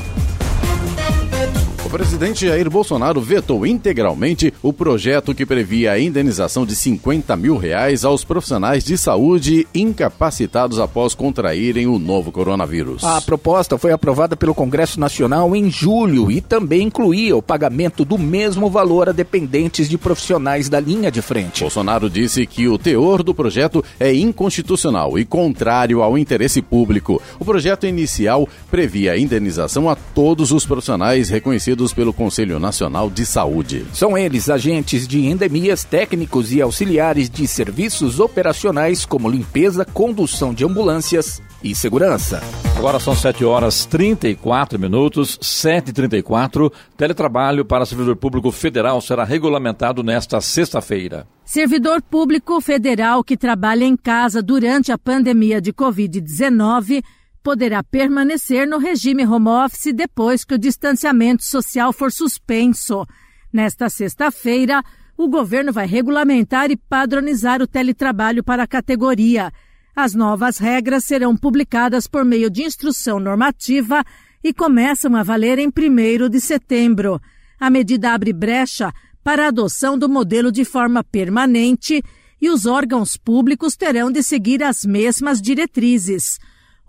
[1.89, 7.57] O presidente Jair Bolsonaro vetou integralmente o projeto que previa a indenização de 50 mil
[7.57, 13.03] reais aos profissionais de saúde incapacitados após contraírem o novo coronavírus.
[13.03, 18.19] A proposta foi aprovada pelo Congresso Nacional em julho e também incluía o pagamento do
[18.19, 21.61] mesmo valor a dependentes de profissionais da linha de frente.
[21.61, 27.19] Bolsonaro disse que o teor do projeto é inconstitucional e contrário ao interesse público.
[27.39, 33.25] O projeto inicial previa a indenização a todos os profissionais reconhecidos pelo Conselho Nacional de
[33.25, 33.85] Saúde.
[33.93, 40.65] São eles agentes de endemias, técnicos e auxiliares de serviços operacionais como limpeza, condução de
[40.65, 42.41] ambulâncias e segurança.
[42.77, 46.71] Agora são 7 horas 34 minutos, 7h34.
[46.95, 51.27] Teletrabalho para servidor público federal será regulamentado nesta sexta-feira.
[51.43, 57.03] Servidor público federal que trabalha em casa durante a pandemia de Covid-19
[57.43, 63.05] poderá permanecer no regime home office depois que o distanciamento social for suspenso.
[63.51, 64.83] Nesta sexta-feira,
[65.17, 69.51] o governo vai regulamentar e padronizar o teletrabalho para a categoria.
[69.95, 74.03] As novas regras serão publicadas por meio de instrução normativa
[74.43, 77.19] e começam a valer em 1 de setembro.
[77.59, 82.01] A medida abre brecha para a adoção do modelo de forma permanente
[82.41, 86.39] e os órgãos públicos terão de seguir as mesmas diretrizes.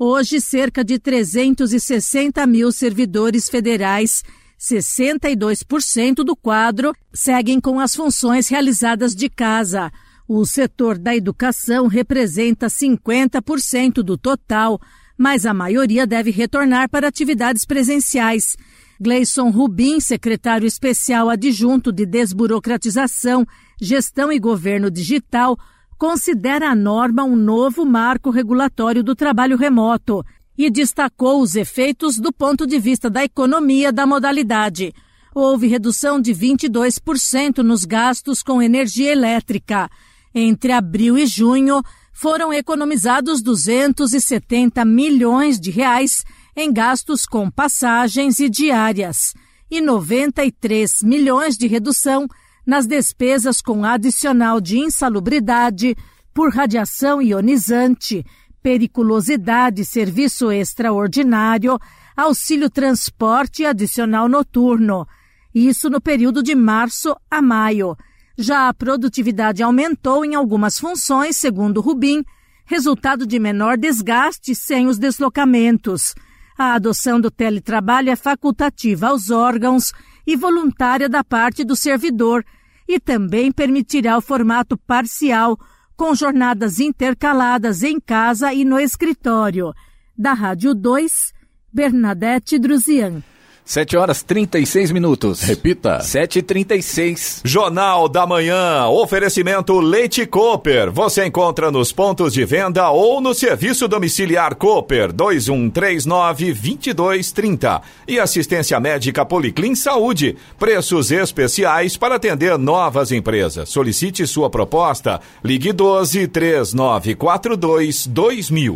[0.03, 4.23] Hoje, cerca de 360 mil servidores federais,
[4.59, 9.93] 62% do quadro, seguem com as funções realizadas de casa.
[10.27, 14.81] O setor da educação representa 50% do total,
[15.19, 18.57] mas a maioria deve retornar para atividades presenciais.
[18.99, 23.47] Gleison Rubim, secretário especial adjunto de desburocratização,
[23.79, 25.59] gestão e governo digital,
[26.01, 30.25] considera a norma um novo marco regulatório do trabalho remoto
[30.57, 34.95] e destacou os efeitos do ponto de vista da economia da modalidade.
[35.35, 39.91] Houve redução de 22% nos gastos com energia elétrica.
[40.35, 41.83] Entre abril e junho,
[42.15, 46.25] foram economizados 270 milhões de reais
[46.57, 49.35] em gastos com passagens e diárias
[49.71, 52.27] e 93 milhões de redução
[52.67, 55.97] nas despesas com adicional de insalubridade
[56.33, 58.25] por radiação ionizante,
[58.63, 61.79] periculosidade, serviço extraordinário,
[62.17, 65.07] auxílio transporte adicional noturno.
[65.55, 67.97] Isso no período de março a maio.
[68.39, 72.25] Já a produtividade aumentou em algumas funções, segundo Rubim,
[72.65, 76.15] resultado de menor desgaste sem os deslocamentos.
[76.57, 79.93] A adoção do teletrabalho é facultativa aos órgãos
[80.31, 82.45] e voluntária da parte do servidor,
[82.87, 85.59] e também permitirá o formato parcial,
[85.97, 89.75] com jornadas intercaladas em casa e no escritório.
[90.17, 91.33] Da Rádio 2,
[91.73, 93.25] Bernadette Druzian.
[93.71, 95.43] 7 horas 36 minutos.
[95.43, 95.99] Repita.
[95.99, 97.43] 7h36.
[97.45, 98.89] Jornal da Manhã.
[98.89, 100.91] Oferecimento Leite Cooper.
[100.91, 107.81] Você encontra nos pontos de venda ou no serviço domiciliar Cooper 2139-2230.
[108.09, 110.37] E assistência médica Policlin Saúde.
[110.59, 113.69] Preços especiais para atender novas empresas.
[113.69, 115.21] Solicite sua proposta.
[115.45, 118.75] Ligue 12 3942 2000.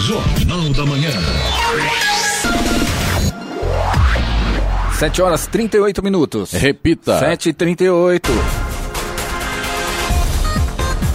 [0.00, 1.12] Jornal da Manhã.
[4.98, 6.52] 7 horas 38 minutos.
[6.52, 7.18] Repita.
[7.18, 8.32] 7 e 38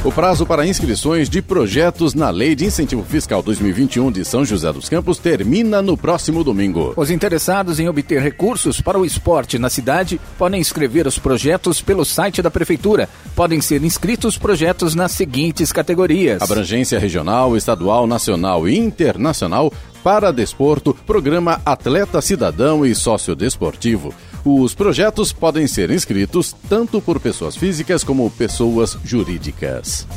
[0.05, 4.71] O prazo para inscrições de projetos na Lei de Incentivo Fiscal 2021 de São José
[4.71, 6.93] dos Campos termina no próximo domingo.
[6.95, 12.05] Os interessados em obter recursos para o esporte na cidade podem inscrever os projetos pelo
[12.05, 13.09] site da Prefeitura.
[13.35, 19.73] Podem ser inscritos projetos nas seguintes categorias: Abrangência regional, estadual, nacional e internacional
[20.03, 24.13] para desporto, programa Atleta Cidadão e Sócio Desportivo.
[24.43, 30.07] Os projetos podem ser inscritos tanto por pessoas físicas como pessoas jurídicas.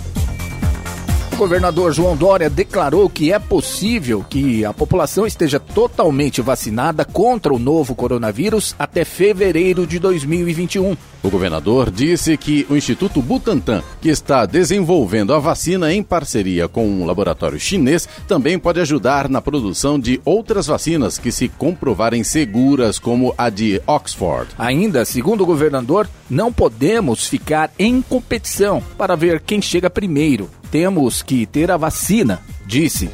[1.34, 7.52] O governador João Dória declarou que é possível que a população esteja totalmente vacinada contra
[7.52, 10.96] o novo coronavírus até fevereiro de 2021.
[11.24, 16.86] O governador disse que o Instituto Butantan, que está desenvolvendo a vacina em parceria com
[16.86, 23.00] um laboratório chinês, também pode ajudar na produção de outras vacinas que se comprovarem seguras,
[23.00, 24.52] como a de Oxford.
[24.56, 31.22] Ainda, segundo o governador, não podemos ficar em competição para ver quem chega primeiro temos
[31.22, 33.08] que ter a vacina, disse.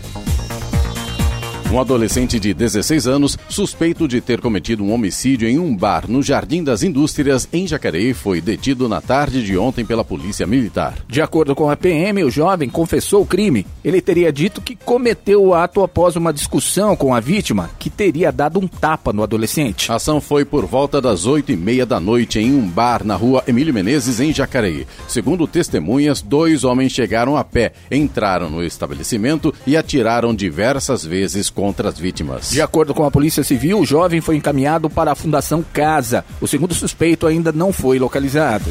[1.73, 6.21] Um adolescente de 16 anos, suspeito de ter cometido um homicídio em um bar no
[6.21, 10.97] Jardim das Indústrias, em Jacareí, foi detido na tarde de ontem pela Polícia Militar.
[11.07, 13.65] De acordo com a PM, o jovem confessou o crime.
[13.85, 18.33] Ele teria dito que cometeu o ato após uma discussão com a vítima, que teria
[18.33, 19.93] dado um tapa no adolescente.
[19.93, 23.15] A ação foi por volta das oito e meia da noite em um bar na
[23.15, 24.89] rua Emílio Menezes, em Jacareí.
[25.07, 31.91] Segundo testemunhas, dois homens chegaram a pé, entraram no estabelecimento e atiraram diversas vezes contra
[31.91, 32.51] as vítimas.
[32.51, 36.25] De acordo com a Polícia Civil, o jovem foi encaminhado para a Fundação Casa.
[36.41, 38.65] O segundo suspeito ainda não foi localizado.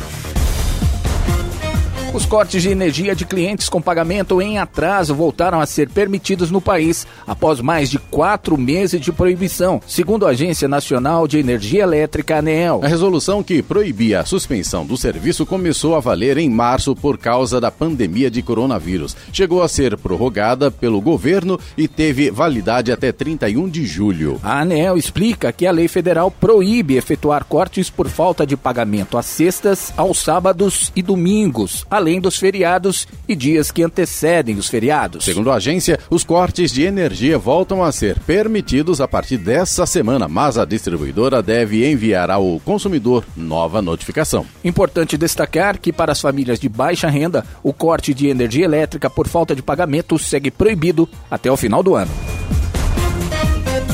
[2.12, 6.60] Os cortes de energia de clientes com pagamento em atraso voltaram a ser permitidos no
[6.60, 12.38] país após mais de quatro meses de proibição, segundo a Agência Nacional de Energia Elétrica,
[12.38, 12.82] ANEEL.
[12.84, 17.62] A resolução que proibia a suspensão do serviço começou a valer em março por causa
[17.62, 19.16] da pandemia de coronavírus.
[19.32, 24.40] Chegou a ser prorrogada pelo governo e teve validade até 31 de julho.
[24.42, 29.28] A ANEEL explica que a lei federal proíbe efetuar cortes por falta de pagamento às
[29.28, 35.26] sextas, aos sábados e domingos além dos feriados e dias que antecedem os feriados.
[35.26, 40.28] Segundo a agência, os cortes de energia voltam a ser permitidos a partir dessa semana,
[40.28, 44.46] mas a distribuidora deve enviar ao consumidor nova notificação.
[44.64, 49.28] Importante destacar que para as famílias de baixa renda, o corte de energia elétrica por
[49.28, 52.12] falta de pagamento segue proibido até o final do ano.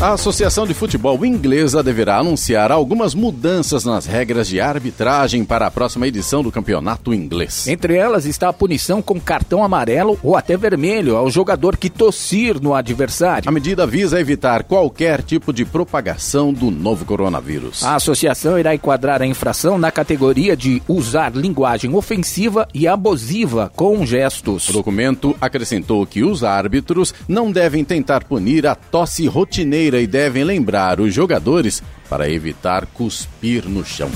[0.01, 5.71] A Associação de Futebol Inglesa deverá anunciar algumas mudanças nas regras de arbitragem para a
[5.71, 7.65] próxima edição do campeonato inglês.
[7.65, 12.61] Entre elas está a punição com cartão amarelo ou até vermelho ao jogador que tossir
[12.61, 13.47] no adversário.
[13.47, 17.81] A medida visa evitar qualquer tipo de propagação do novo coronavírus.
[17.81, 24.05] A associação irá enquadrar a infração na categoria de usar linguagem ofensiva e abusiva com
[24.05, 24.67] gestos.
[24.67, 30.43] O documento acrescentou que os árbitros não devem tentar punir a tosse rotineira e devem
[30.43, 34.09] lembrar os jogadores para evitar cuspir no chão.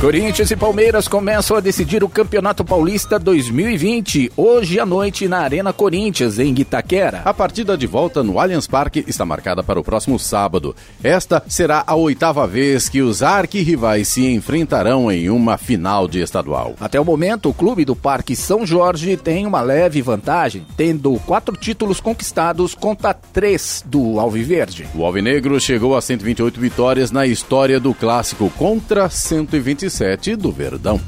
[0.00, 5.74] Corinthians e Palmeiras começam a decidir o Campeonato Paulista 2020, hoje à noite na Arena
[5.74, 7.20] Corinthians, em Itaquera.
[7.22, 10.74] A partida de volta no Allianz Parque está marcada para o próximo sábado.
[11.04, 16.74] Esta será a oitava vez que os arquirrivais se enfrentarão em uma final de estadual.
[16.80, 21.54] Até o momento, o clube do Parque São Jorge tem uma leve vantagem, tendo quatro
[21.54, 24.88] títulos conquistados contra três do Alviverde.
[24.94, 29.89] O Alvinegro chegou a 128 vitórias na história do clássico contra 125
[30.36, 31.00] do Verdão.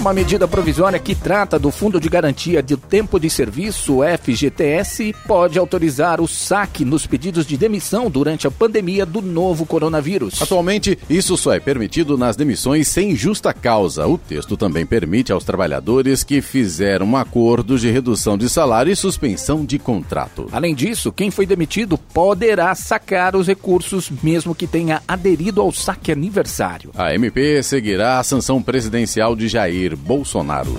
[0.00, 5.58] Uma medida provisória que trata do Fundo de Garantia de Tempo de Serviço, FGTS, pode
[5.58, 10.40] autorizar o saque nos pedidos de demissão durante a pandemia do novo coronavírus.
[10.40, 14.06] Atualmente, isso só é permitido nas demissões sem justa causa.
[14.06, 19.66] O texto também permite aos trabalhadores que fizeram acordos de redução de salário e suspensão
[19.66, 20.48] de contrato.
[20.50, 26.10] Além disso, quem foi demitido poderá sacar os recursos, mesmo que tenha aderido ao saque
[26.10, 26.90] aniversário.
[26.96, 30.78] A MP seguirá a sanção presidencial de Jair Bolsonaro.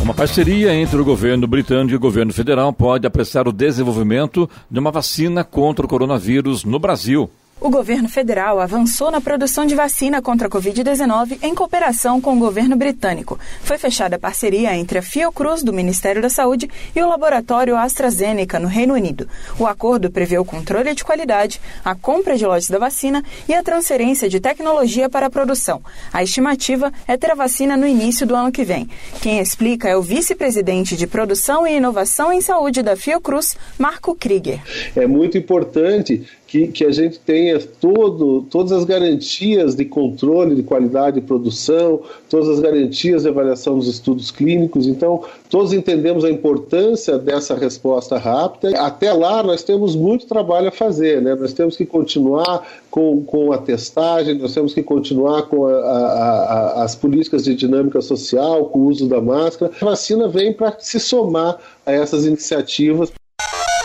[0.00, 4.78] Uma parceria entre o governo britânico e o governo federal pode apressar o desenvolvimento de
[4.78, 7.28] uma vacina contra o coronavírus no Brasil.
[7.60, 12.38] O governo federal avançou na produção de vacina contra a Covid-19 em cooperação com o
[12.38, 13.36] governo britânico.
[13.62, 18.60] Foi fechada a parceria entre a Fiocruz, do Ministério da Saúde, e o laboratório AstraZeneca,
[18.60, 19.28] no Reino Unido.
[19.58, 23.62] O acordo prevê o controle de qualidade, a compra de lotes da vacina e a
[23.62, 25.82] transferência de tecnologia para a produção.
[26.12, 28.88] A estimativa é ter a vacina no início do ano que vem.
[29.20, 34.60] Quem explica é o vice-presidente de Produção e Inovação em Saúde da Fiocruz, Marco Krieger.
[34.94, 40.62] É muito importante que, que a gente tenha todo, todas as garantias de controle de
[40.62, 44.86] qualidade de produção, todas as garantias de avaliação dos estudos clínicos.
[44.86, 48.80] Então, todos entendemos a importância dessa resposta rápida.
[48.80, 51.34] Até lá, nós temos muito trabalho a fazer, né?
[51.34, 56.80] Nós temos que continuar com, com a testagem, nós temos que continuar com a, a,
[56.80, 59.70] a, as políticas de dinâmica social, com o uso da máscara.
[59.82, 63.12] A vacina vem para se somar a essas iniciativas.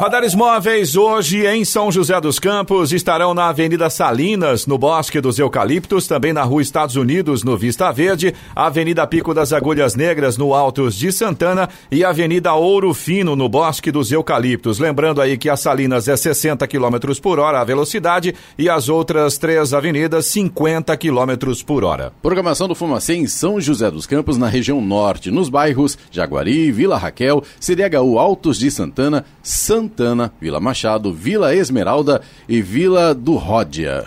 [0.00, 5.38] Radares móveis hoje em São José dos Campos estarão na Avenida Salinas, no Bosque dos
[5.38, 10.54] Eucaliptos, também na Rua Estados Unidos, no Vista Verde, Avenida Pico das Agulhas Negras, no
[10.54, 14.78] Altos de Santana e Avenida Ouro Fino, no Bosque dos Eucaliptos.
[14.78, 19.36] Lembrando aí que a Salinas é 60 km por hora a velocidade e as outras
[19.36, 22.10] três avenidas 50 km por hora.
[22.22, 26.96] Programação do Fumacê em São José dos Campos, na região norte, nos bairros Jaguari, Vila
[26.96, 34.06] Raquel, CDHU Altos de Santana, Santana Santana, Vila Machado, Vila Esmeralda e Vila do Ródia.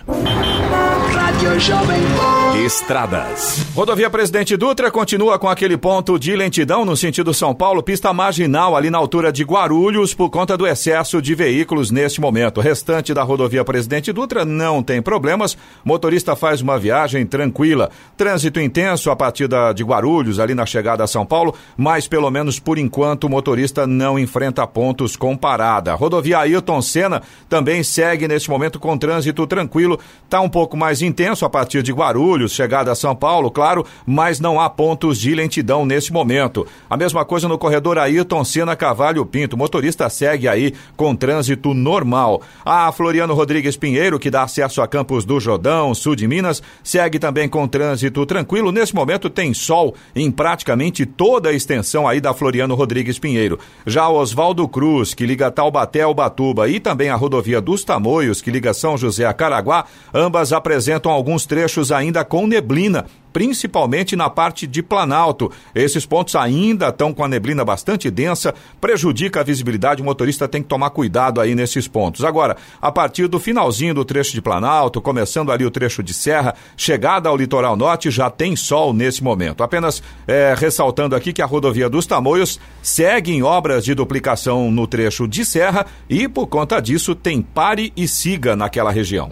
[2.56, 3.66] Estradas.
[3.74, 8.78] Rodovia Presidente Dutra continua com aquele ponto de lentidão no sentido São Paulo, pista marginal
[8.78, 12.60] ali na altura de Guarulhos por conta do excesso de veículos neste momento.
[12.60, 15.58] O restante da rodovia Presidente Dutra não tem problemas.
[15.84, 17.90] Motorista faz uma viagem tranquila.
[18.16, 22.30] Trânsito intenso a partir da, de Guarulhos ali na chegada a São Paulo, mas pelo
[22.30, 25.96] menos por enquanto o motorista não enfrenta pontos com parada.
[25.96, 30.00] Rodovia Ailton Senna também segue neste momento com trânsito tranquilo.
[30.24, 34.40] Está um pouco mais intenso a partir de Guarulhos chegada a São Paulo, claro, mas
[34.40, 36.66] não há pontos de lentidão nesse momento.
[36.90, 39.56] A mesma coisa no corredor Ayrton Senna Cavalho Pinto.
[39.56, 42.42] O motorista segue aí com trânsito normal.
[42.66, 47.20] A Floriano Rodrigues Pinheiro, que dá acesso a Campos do Jordão, sul de Minas, segue
[47.20, 48.72] também com trânsito tranquilo.
[48.72, 53.60] Nesse momento tem sol em praticamente toda a extensão aí da Floriano Rodrigues Pinheiro.
[53.86, 58.52] Já Oswaldo Cruz, que liga Taubaté ao Batuba, e também a rodovia dos Tamoios, que
[58.52, 64.68] liga São José a Caraguá, ambas apresentam alguns trechos ainda com neblina principalmente na parte
[64.68, 65.52] de Planalto.
[65.74, 70.62] Esses pontos ainda estão com a neblina bastante densa, prejudica a visibilidade, o motorista tem
[70.62, 72.24] que tomar cuidado aí nesses pontos.
[72.24, 76.54] Agora, a partir do finalzinho do trecho de Planalto, começando ali o trecho de Serra,
[76.78, 79.64] chegada ao litoral norte, já tem sol nesse momento.
[79.64, 84.86] Apenas é, ressaltando aqui que a rodovia dos Tamoios segue em obras de duplicação no
[84.86, 89.32] trecho de Serra e, por conta disso, tem pare e siga naquela região.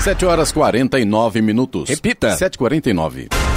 [0.00, 1.88] 7 horas 49 minutos.
[1.88, 2.36] Repita.
[2.36, 3.47] 7h49.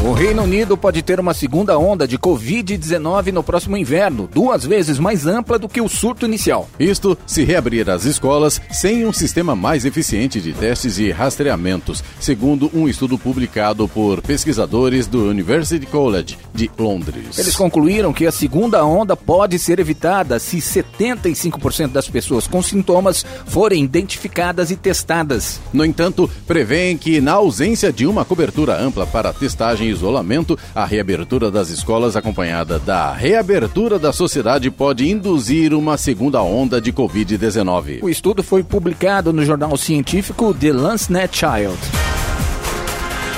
[0.00, 4.96] O Reino Unido pode ter uma segunda onda de Covid-19 no próximo inverno, duas vezes
[4.96, 6.70] mais ampla do que o surto inicial.
[6.78, 12.70] Isto se reabrir as escolas sem um sistema mais eficiente de testes e rastreamentos, segundo
[12.72, 17.36] um estudo publicado por pesquisadores do University College de Londres.
[17.36, 23.26] Eles concluíram que a segunda onda pode ser evitada se 75% das pessoas com sintomas
[23.46, 25.60] forem identificadas e testadas.
[25.72, 31.50] No entanto, prevêem que, na ausência de uma cobertura ampla para testagem isolamento, a reabertura
[31.50, 38.02] das escolas acompanhada da reabertura da sociedade pode induzir uma segunda onda de Covid-19.
[38.02, 41.78] O estudo foi publicado no jornal científico The Lancet Child.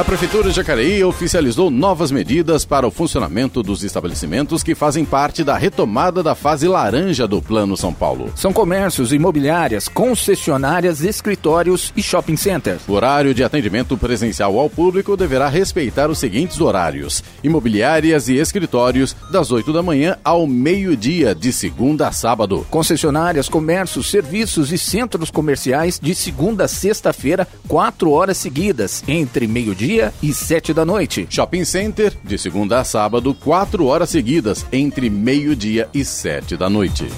[0.01, 5.45] A Prefeitura de Jacareí oficializou novas medidas para o funcionamento dos estabelecimentos que fazem parte
[5.45, 8.33] da retomada da fase laranja do Plano São Paulo.
[8.35, 12.81] São comércios, imobiliárias, concessionárias, escritórios e shopping centers.
[12.89, 19.15] O horário de atendimento presencial ao público deverá respeitar os seguintes horários: imobiliárias e escritórios,
[19.31, 22.67] das 8 da manhã ao meio-dia, de segunda a sábado.
[22.71, 29.90] Concessionárias, comércios, serviços e centros comerciais de segunda a sexta-feira, quatro horas seguidas, entre meio-dia
[30.23, 31.27] e sete da noite.
[31.29, 37.09] Shopping Center, de segunda a sábado, quatro horas seguidas, entre meio-dia e sete da noite.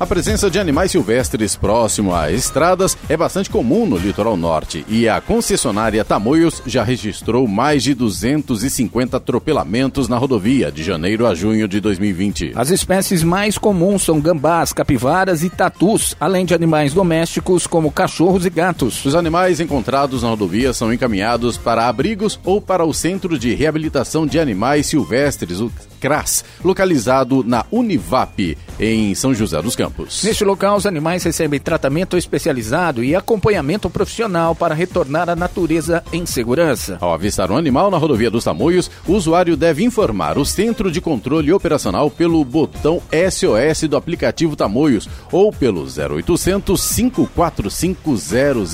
[0.00, 5.08] A presença de animais silvestres próximo a estradas é bastante comum no litoral norte e
[5.08, 11.66] a concessionária Tamoios já registrou mais de 250 atropelamentos na rodovia de janeiro a junho
[11.66, 12.52] de 2020.
[12.54, 18.46] As espécies mais comuns são gambás, capivaras e tatus, além de animais domésticos como cachorros
[18.46, 19.04] e gatos.
[19.04, 24.28] Os animais encontrados na rodovia são encaminhados para abrigos ou para o Centro de Reabilitação
[24.28, 30.22] de Animais Silvestres, o CRAS, localizado na Univap, em São José dos Campos.
[30.22, 36.24] Neste local, os animais recebem tratamento especializado e acompanhamento profissional para retornar à natureza em
[36.24, 36.98] segurança.
[37.00, 41.00] Ao avistar um animal na rodovia dos Tamoios, o usuário deve informar o Centro de
[41.00, 48.64] Controle Operacional pelo botão SOS do aplicativo Tamoios ou pelo 0800 545 000.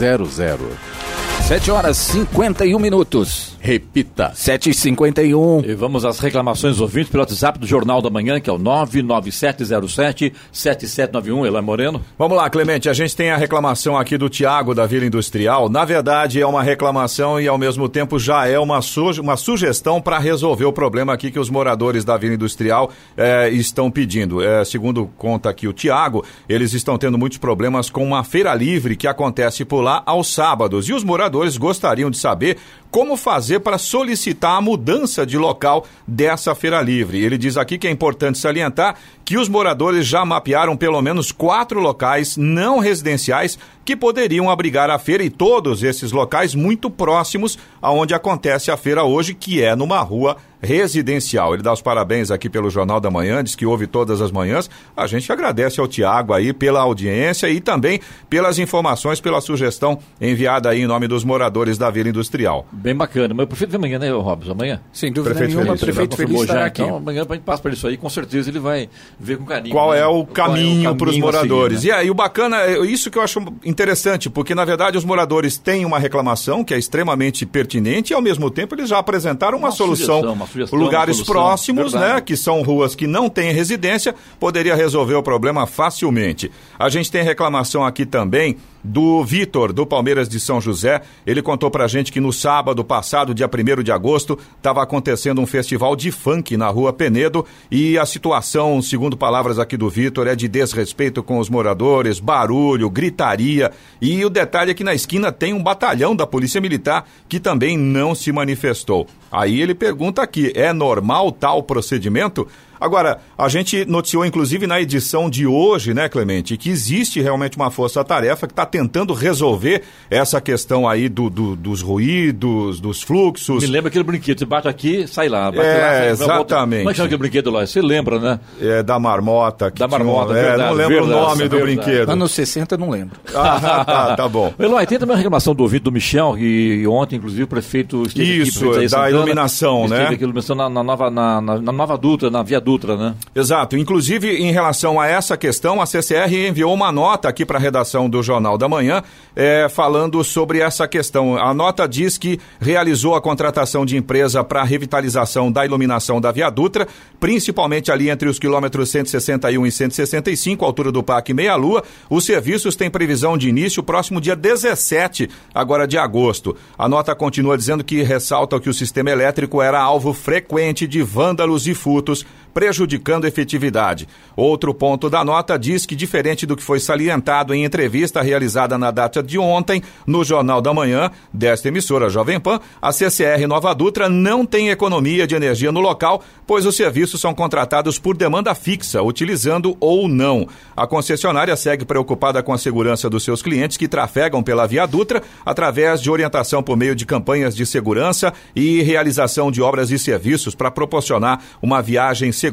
[1.47, 3.55] 7 horas 51 minutos.
[3.61, 4.33] Repita.
[4.35, 8.49] 7 e 51 E vamos às reclamações ouvintes pelo WhatsApp do Jornal da Manhã, que
[8.49, 11.47] é o 99707-7791.
[11.47, 12.01] Elan Moreno.
[12.19, 12.89] Vamos lá, Clemente.
[12.89, 15.69] A gente tem a reclamação aqui do Tiago da Vila Industrial.
[15.69, 20.01] Na verdade, é uma reclamação e, ao mesmo tempo, já é uma, su uma sugestão
[20.01, 24.43] para resolver o problema aqui que os moradores da Vila Industrial eh, estão pedindo.
[24.43, 28.97] Eh, segundo conta aqui o Tiago, eles estão tendo muitos problemas com uma feira livre
[28.97, 30.89] que acontece por lá aos sábados.
[30.89, 32.59] E os moradores gostariam de saber
[32.95, 37.21] como fazer para solicitar a mudança de local dessa feira livre.
[37.21, 41.81] Ele diz aqui que é importante salientar que os moradores já mapearam pelo menos quatro
[41.81, 48.15] locais não residenciais que poderiam abrigar a feira e todos esses locais muito próximos aonde
[48.15, 51.53] acontece a feira hoje, que é numa rua residencial.
[51.53, 54.71] Ele dá os parabéns aqui pelo Jornal da Manhã, diz que ouve todas as manhãs.
[54.97, 60.71] A gente agradece ao Tiago aí pela audiência e também pelas informações, pela sugestão enviada
[60.71, 62.67] aí em nome dos moradores da Vila Industrial.
[62.85, 63.32] Bem bacana.
[63.32, 64.53] Mas o prefeito vem amanhã, né, Robson?
[64.53, 64.78] Amanhã?
[64.93, 66.82] Sem dúvida Prefeito nenhuma, Feliz, prefeito Já feliz estará aqui.
[66.82, 69.74] Então, amanhã a gente passa por isso aí, com certeza ele vai ver com carinho.
[69.74, 70.01] Qual né?
[70.01, 71.82] é o Qual caminho para os a seguir, moradores?
[71.82, 71.89] né?
[71.89, 75.57] E aí, o bacana, é isso que eu acho interessante, porque na verdade os moradores
[75.57, 79.68] têm uma reclamação que é extremamente pertinente e ao mesmo tempo eles já apresentaram uma,
[79.68, 80.16] Uma solução.
[80.16, 82.14] sugestão, uma sugestão, Lugares uma solução, próximos, verdade.
[82.16, 86.53] né, que são ruas que não têm residência, poderia resolver o problema facilmente.
[86.78, 91.01] A gente tem reclamação aqui também do Vitor, do Palmeiras de São José.
[91.26, 95.47] Ele contou pra gente que no sábado passado, dia 1 de agosto, estava acontecendo um
[95.47, 100.37] festival de funk na rua Penedo e a situação, segundo palavras aqui do Vitor, é
[100.37, 103.72] de desrespeito com os moradores, barulho, gritaria.
[104.01, 107.78] E o detalhe é que na esquina tem um batalhão da Polícia Militar que também
[107.78, 109.07] não se manifestou.
[109.35, 112.47] Aí ele pergunta aqui: é normal tal procedimento?
[112.80, 117.70] Agora, a gente noticiou, inclusive, na edição de hoje, né, Clemente, que existe realmente uma
[117.70, 123.62] força-tarefa que está tentando resolver essa questão aí do, do- dos ruídos, dos fluxos.
[123.62, 125.51] Me lembra aquele brinquedo, você bate aqui, sai lá.
[125.51, 126.78] Bate É, lá, sai, exatamente.
[126.80, 127.66] Como é que chama aquele brinquedo lá?
[127.66, 128.41] Você lembra, né?
[128.61, 129.70] É, da marmota.
[129.70, 131.76] que Da tinha marmota, é, verdade, Não lembro verdade, o nome do verdade.
[131.76, 132.09] brinquedo.
[132.11, 133.18] Anos 60 eu não lembro.
[133.35, 134.53] Ah, tá, tá bom.
[134.59, 138.22] Eloy, tem também a reclamação do ouvido do Michel, e ontem, inclusive, o prefeito aqui,
[138.22, 140.05] Isso, o prefeito da iluminação, né?
[140.07, 143.14] aqui, iluminação na, na nova, na, na- na nova Dutra, na Via Dutra, né?
[143.35, 143.77] Exato.
[143.77, 148.09] Inclusive, em relação a essa questão, a CCR enviou uma nota aqui para a redação
[148.09, 149.03] do Jornal da Manhã,
[149.37, 151.37] eh, falando sobre essa questão.
[151.37, 156.31] A nota diz que realizou a contratação de empresa para a revitalização da iluminação da
[156.31, 156.87] Via Dutra,
[157.18, 161.83] principalmente ali entre os quilômetros 161 e 165, altura do Parque Meia Lua.
[162.11, 166.55] Os serviços têm previsão de início próximo dia 17, agora de agosto.
[166.77, 171.67] A nota continua dizendo que ressalta que o sistema elétrico era alvo frequente de vândalos
[171.67, 172.25] e furtos
[172.55, 174.09] prejudicando efetividade.
[174.37, 178.93] Outro ponto da nota diz que, diferente do que foi salientado em entrevista realizada na
[178.93, 184.09] data de ontem, no Jornal da Manhã, desta emissora Jovem Pan, a CCR Nova Dutra
[184.09, 189.03] não tem economia de energia no local, pois os serviços são contratados por demanda fixa,
[189.03, 190.47] utilizando ou não.
[190.77, 195.23] A concessionária segue preocupada com a segurança dos seus clientes que trafegam pela Via Dutra
[195.45, 200.55] através de orientação por meio de campanhas de segurança e realização de obras e serviços
[200.55, 202.44] para proporcionar uma viagem segura.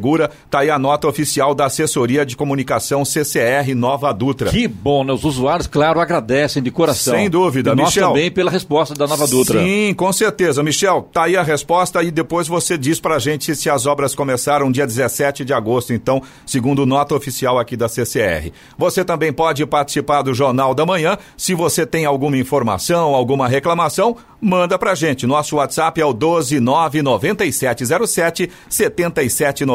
[0.49, 4.49] Tá aí a nota oficial da Assessoria de Comunicação CCR Nova Dutra.
[4.49, 5.13] Que bom, né?
[5.13, 7.15] Os usuários, claro, agradecem de coração.
[7.15, 8.09] Sem dúvida, e nós Michel.
[8.09, 9.61] também pela resposta da Nova Dutra.
[9.61, 10.63] Sim, com certeza.
[10.63, 14.71] Michel, tá aí a resposta e depois você diz pra gente se as obras começaram
[14.71, 18.51] dia 17 de agosto, então, segundo nota oficial aqui da CCR.
[18.77, 21.17] Você também pode participar do Jornal da Manhã.
[21.37, 25.27] Se você tem alguma informação, alguma reclamação, manda pra gente.
[25.27, 28.49] Nosso WhatsApp é o 1299707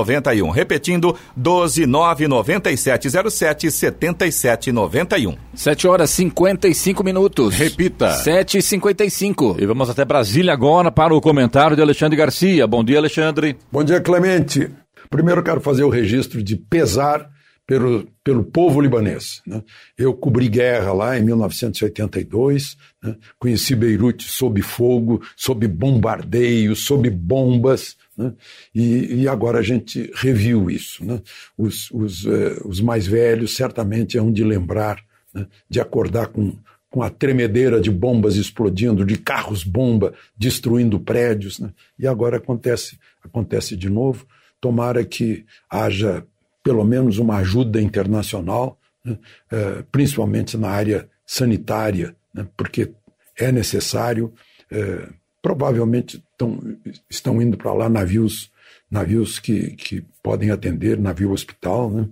[0.07, 0.51] 7791.
[0.51, 5.37] Repetindo, 1299707 7791.
[5.55, 7.55] 7 horas 55 minutos.
[7.55, 8.11] Repita.
[8.11, 12.67] 7 e 55 E vamos até Brasília agora para o comentário de Alexandre Garcia.
[12.67, 13.57] Bom dia, Alexandre.
[13.71, 14.69] Bom dia, Clemente.
[15.11, 17.29] Primeiro quero fazer o registro de pesar
[17.67, 19.43] pelo, pelo povo libanês.
[19.47, 19.63] Né?
[19.99, 23.17] Eu cobri guerra lá em 1982, né?
[23.39, 28.33] conheci Beirute sob fogo, sob bombardeio, sob bombas, né?
[28.75, 31.05] e, e, agora a gente reviu isso.
[31.05, 31.21] Né?
[31.59, 35.03] Os, os, eh, os mais velhos certamente hão de lembrar,
[35.35, 35.47] né?
[35.69, 36.57] de acordar com,
[36.89, 41.71] com a tremedeira de bombas explodindo, de carros-bomba destruindo prédios, né?
[41.99, 44.25] e agora acontece, acontece de novo.
[44.61, 46.25] Tomara que haja
[46.67, 49.17] pelo menos uma ajuda internacional, né,
[49.53, 52.91] é, principalmente na área sanitária, né, porque
[53.39, 54.35] é necessário.
[54.69, 55.09] É,
[55.41, 56.77] provavelmente tão,
[57.09, 58.51] estão indo para lá navios,
[58.91, 62.09] navios que, que podem atender, navio hospital, né,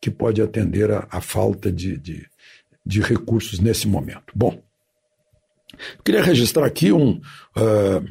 [0.00, 2.26] que pode atender a, a falta de, de,
[2.86, 4.32] de, recursos nesse momento.
[4.34, 4.58] Bom,
[6.02, 7.20] queria registrar aqui um.
[7.54, 8.08] Uh,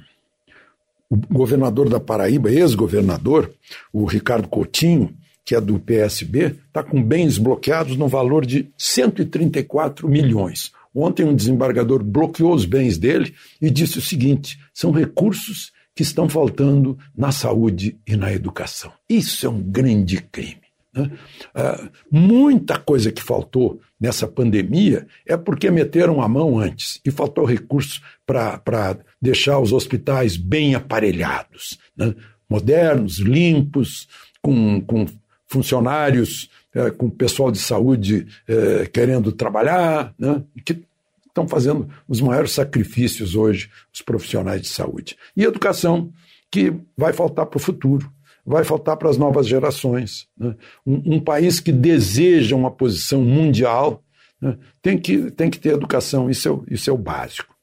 [1.10, 3.52] o governador da Paraíba, ex-governador,
[3.93, 5.18] o Ricardo Coutinho,
[5.48, 10.74] que é do PSB, está com bens bloqueados no valor de 134 milhões.
[10.93, 16.28] Ontem, um desembargador bloqueou os bens dele e disse o seguinte: são recursos que estão
[16.28, 18.91] faltando na saúde e na educação.
[19.10, 20.64] Isso é um grande crime.
[20.93, 21.12] Né?
[21.56, 27.45] Uh, muita coisa que faltou nessa pandemia é porque meteram a mão antes e faltou
[27.45, 32.14] recursos para deixar os hospitais bem aparelhados, né?
[32.50, 34.10] modernos, limpos,
[34.41, 35.06] com, com
[35.48, 40.84] funcionários, é, com pessoal de saúde é, querendo trabalhar, né, que
[41.28, 45.16] estão fazendo os maiores sacrifícios hoje, os profissionais de saúde.
[45.36, 46.12] E educação,
[46.52, 48.12] que vai faltar para o futuro,
[48.45, 50.28] vai faltar para as novas gerações.
[50.38, 50.56] Né?
[50.86, 54.04] Um, um, país que deseja uma posição mundial
[54.41, 57.56] né, tem, que, tem que ter educação, isso é, o, isso é o básico.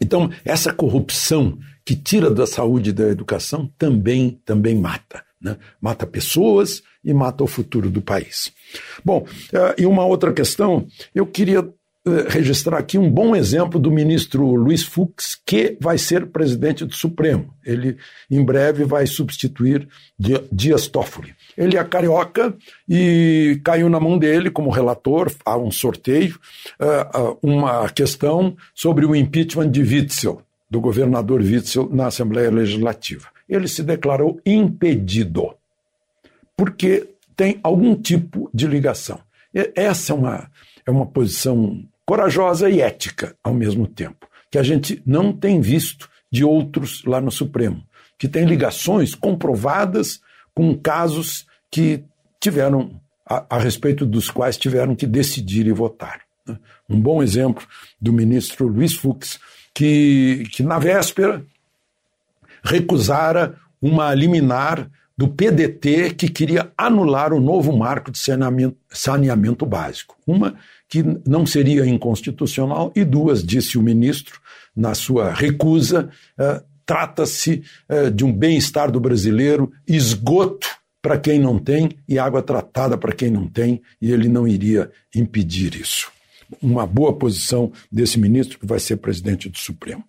[0.00, 5.24] Então, essa corrupção que tira da saúde e da educação também, também mata.
[5.40, 5.56] Né?
[5.80, 8.52] Mata pessoas e mata o futuro do país.
[9.02, 9.20] Bom,
[9.52, 11.72] uh, e uma outra questão, eu queria uh,
[12.28, 17.54] registrar aqui um bom exemplo do ministro Luiz Fux, que vai ser presidente do Supremo.
[17.64, 17.96] Ele,
[18.30, 19.88] em breve, vai substituir
[20.52, 21.34] Dias Toffoli.
[21.56, 22.54] Ele é carioca
[22.86, 26.38] e caiu na mão dele, como relator, há um sorteio,
[26.78, 33.68] uh, uma questão sobre o impeachment de Witzel, do governador Witzel, na Assembleia Legislativa ele
[33.68, 35.54] se declarou impedido,
[36.56, 39.18] porque tem algum tipo de ligação.
[39.74, 40.50] Essa é uma,
[40.86, 46.08] é uma posição corajosa e ética ao mesmo tempo, que a gente não tem visto
[46.30, 47.82] de outros lá no Supremo,
[48.18, 50.20] que tem ligações comprovadas
[50.54, 52.04] com casos que
[52.38, 56.20] tiveram, a, a respeito dos quais tiveram que decidir e votar.
[56.46, 56.58] Né?
[56.88, 57.66] Um bom exemplo
[58.00, 59.38] do ministro Luiz Fux,
[59.74, 61.44] que, que na véspera
[62.62, 64.90] recusara uma liminar
[65.20, 70.16] do PDT que queria anular o novo marco de saneamento, saneamento básico.
[70.26, 70.54] Uma
[70.88, 74.40] que não seria inconstitucional, e duas, disse o ministro,
[74.74, 76.08] na sua recusa,
[76.38, 80.68] uh, trata-se uh, de um bem-estar do brasileiro, esgoto
[81.02, 84.90] para quem não tem e água tratada para quem não tem, e ele não iria
[85.14, 86.10] impedir isso.
[86.62, 90.02] Uma boa posição desse ministro que vai ser presidente do Supremo.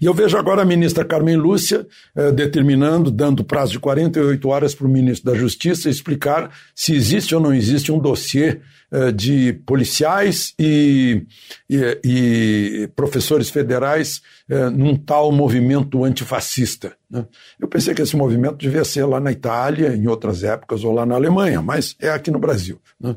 [0.00, 4.74] E eu vejo agora a ministra Carmen Lúcia eh, determinando, dando prazo de 48 horas
[4.74, 8.60] para o ministro da Justiça explicar se existe ou não existe um dossiê
[8.94, 11.24] eh, de policiais e,
[11.68, 14.20] e, e professores federais
[14.50, 16.92] eh, num tal movimento antifascista.
[17.10, 17.24] Né?
[17.58, 21.06] Eu pensei que esse movimento devia ser lá na Itália, em outras épocas, ou lá
[21.06, 22.78] na Alemanha, mas é aqui no Brasil.
[23.00, 23.16] Né?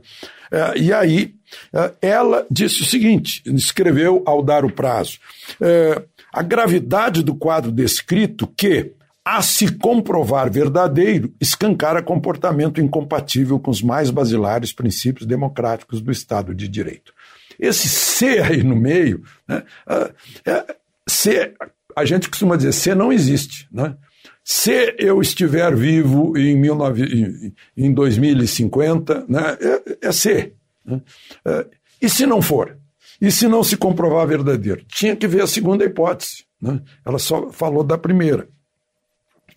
[0.49, 1.35] Eh, e aí,
[1.73, 5.19] eh, ela disse o seguinte: escreveu ao dar o prazo.
[6.35, 8.91] A gravidade do quadro descrito que,
[9.23, 16.53] a se comprovar verdadeiro, escancara comportamento incompatível com os mais basilares princípios democráticos do Estado
[16.53, 17.13] de Direito.
[17.57, 19.63] Esse C aí no meio, né,
[20.45, 20.75] é,
[21.07, 21.53] C,
[21.95, 23.65] a gente costuma dizer, C não existe.
[23.71, 23.95] Né?
[24.43, 30.51] Se eu estiver vivo em, 19, em 2050, né, é, é.
[30.83, 31.01] Né?
[31.45, 31.65] É,
[32.01, 32.77] e se não for?
[33.21, 34.83] E se não se comprovar verdadeiro?
[34.87, 36.45] Tinha que ver a segunda hipótese.
[36.61, 36.81] Né?
[37.05, 38.47] Ela só falou da primeira.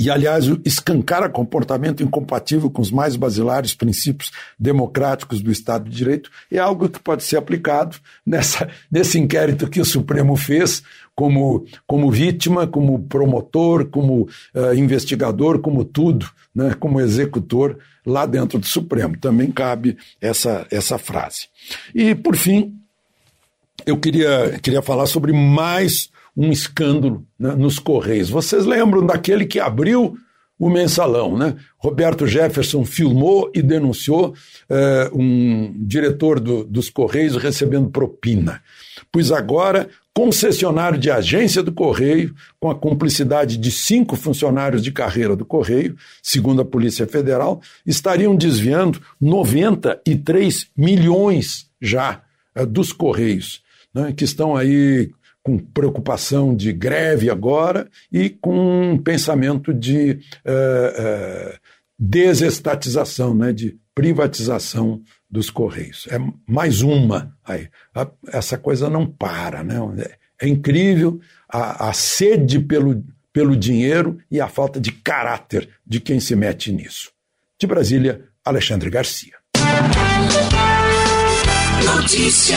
[0.01, 6.31] E, aliás, escancara comportamento incompatível com os mais basilares princípios democráticos do Estado de Direito
[6.53, 10.85] é algo que pode ser aplicado nessa, nesse inquérito que o Supremo fez
[11.17, 18.57] como, como vítima, como promotor, como uh, investigador, como tudo, né, como executor lá dentro
[18.61, 19.19] do Supremo.
[19.19, 21.49] Também cabe essa, essa frase.
[21.93, 22.79] E, por fim,
[23.87, 28.31] eu queria, queria falar sobre mais um escândalo né, nos Correios.
[28.31, 30.17] Vocês lembram daquele que abriu
[30.59, 31.39] o mensalão.
[31.39, 31.55] Né?
[31.79, 34.35] Roberto Jefferson filmou e denunciou
[34.69, 38.61] uh, um diretor do, dos Correios recebendo propina.
[39.13, 45.37] Pois agora, concessionário de agência do Correio, com a cumplicidade de cinco funcionários de carreira
[45.37, 52.21] do Correio, segundo a Polícia Federal, estariam desviando 93 milhões já
[52.57, 53.63] uh, dos Correios,
[53.95, 55.11] né, que estão aí
[55.43, 61.59] com preocupação de greve agora e com um pensamento de uh, uh,
[61.99, 66.07] desestatização, né, de privatização dos Correios.
[66.11, 67.69] É mais uma aí.
[68.29, 69.65] essa coisa não para.
[69.65, 69.77] Né?
[70.41, 76.01] É, é incrível a, a sede pelo, pelo dinheiro e a falta de caráter de
[76.01, 77.11] quem se mete nisso.
[77.59, 79.35] De Brasília, Alexandre Garcia.
[81.85, 82.57] Notícia.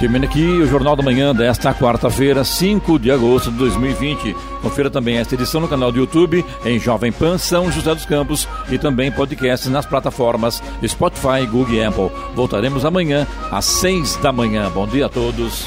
[0.00, 4.34] Termina aqui o Jornal da Manhã desta quarta-feira, 5 de agosto de 2020.
[4.62, 8.48] Confira também esta edição no canal do YouTube, em Jovem Pan São José dos Campos
[8.70, 12.10] e também podcast nas plataformas Spotify, Google e Apple.
[12.34, 14.70] Voltaremos amanhã às 6 da manhã.
[14.70, 15.66] Bom dia a todos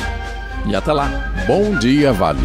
[0.66, 1.12] e até lá.
[1.46, 2.40] Bom dia, Vale.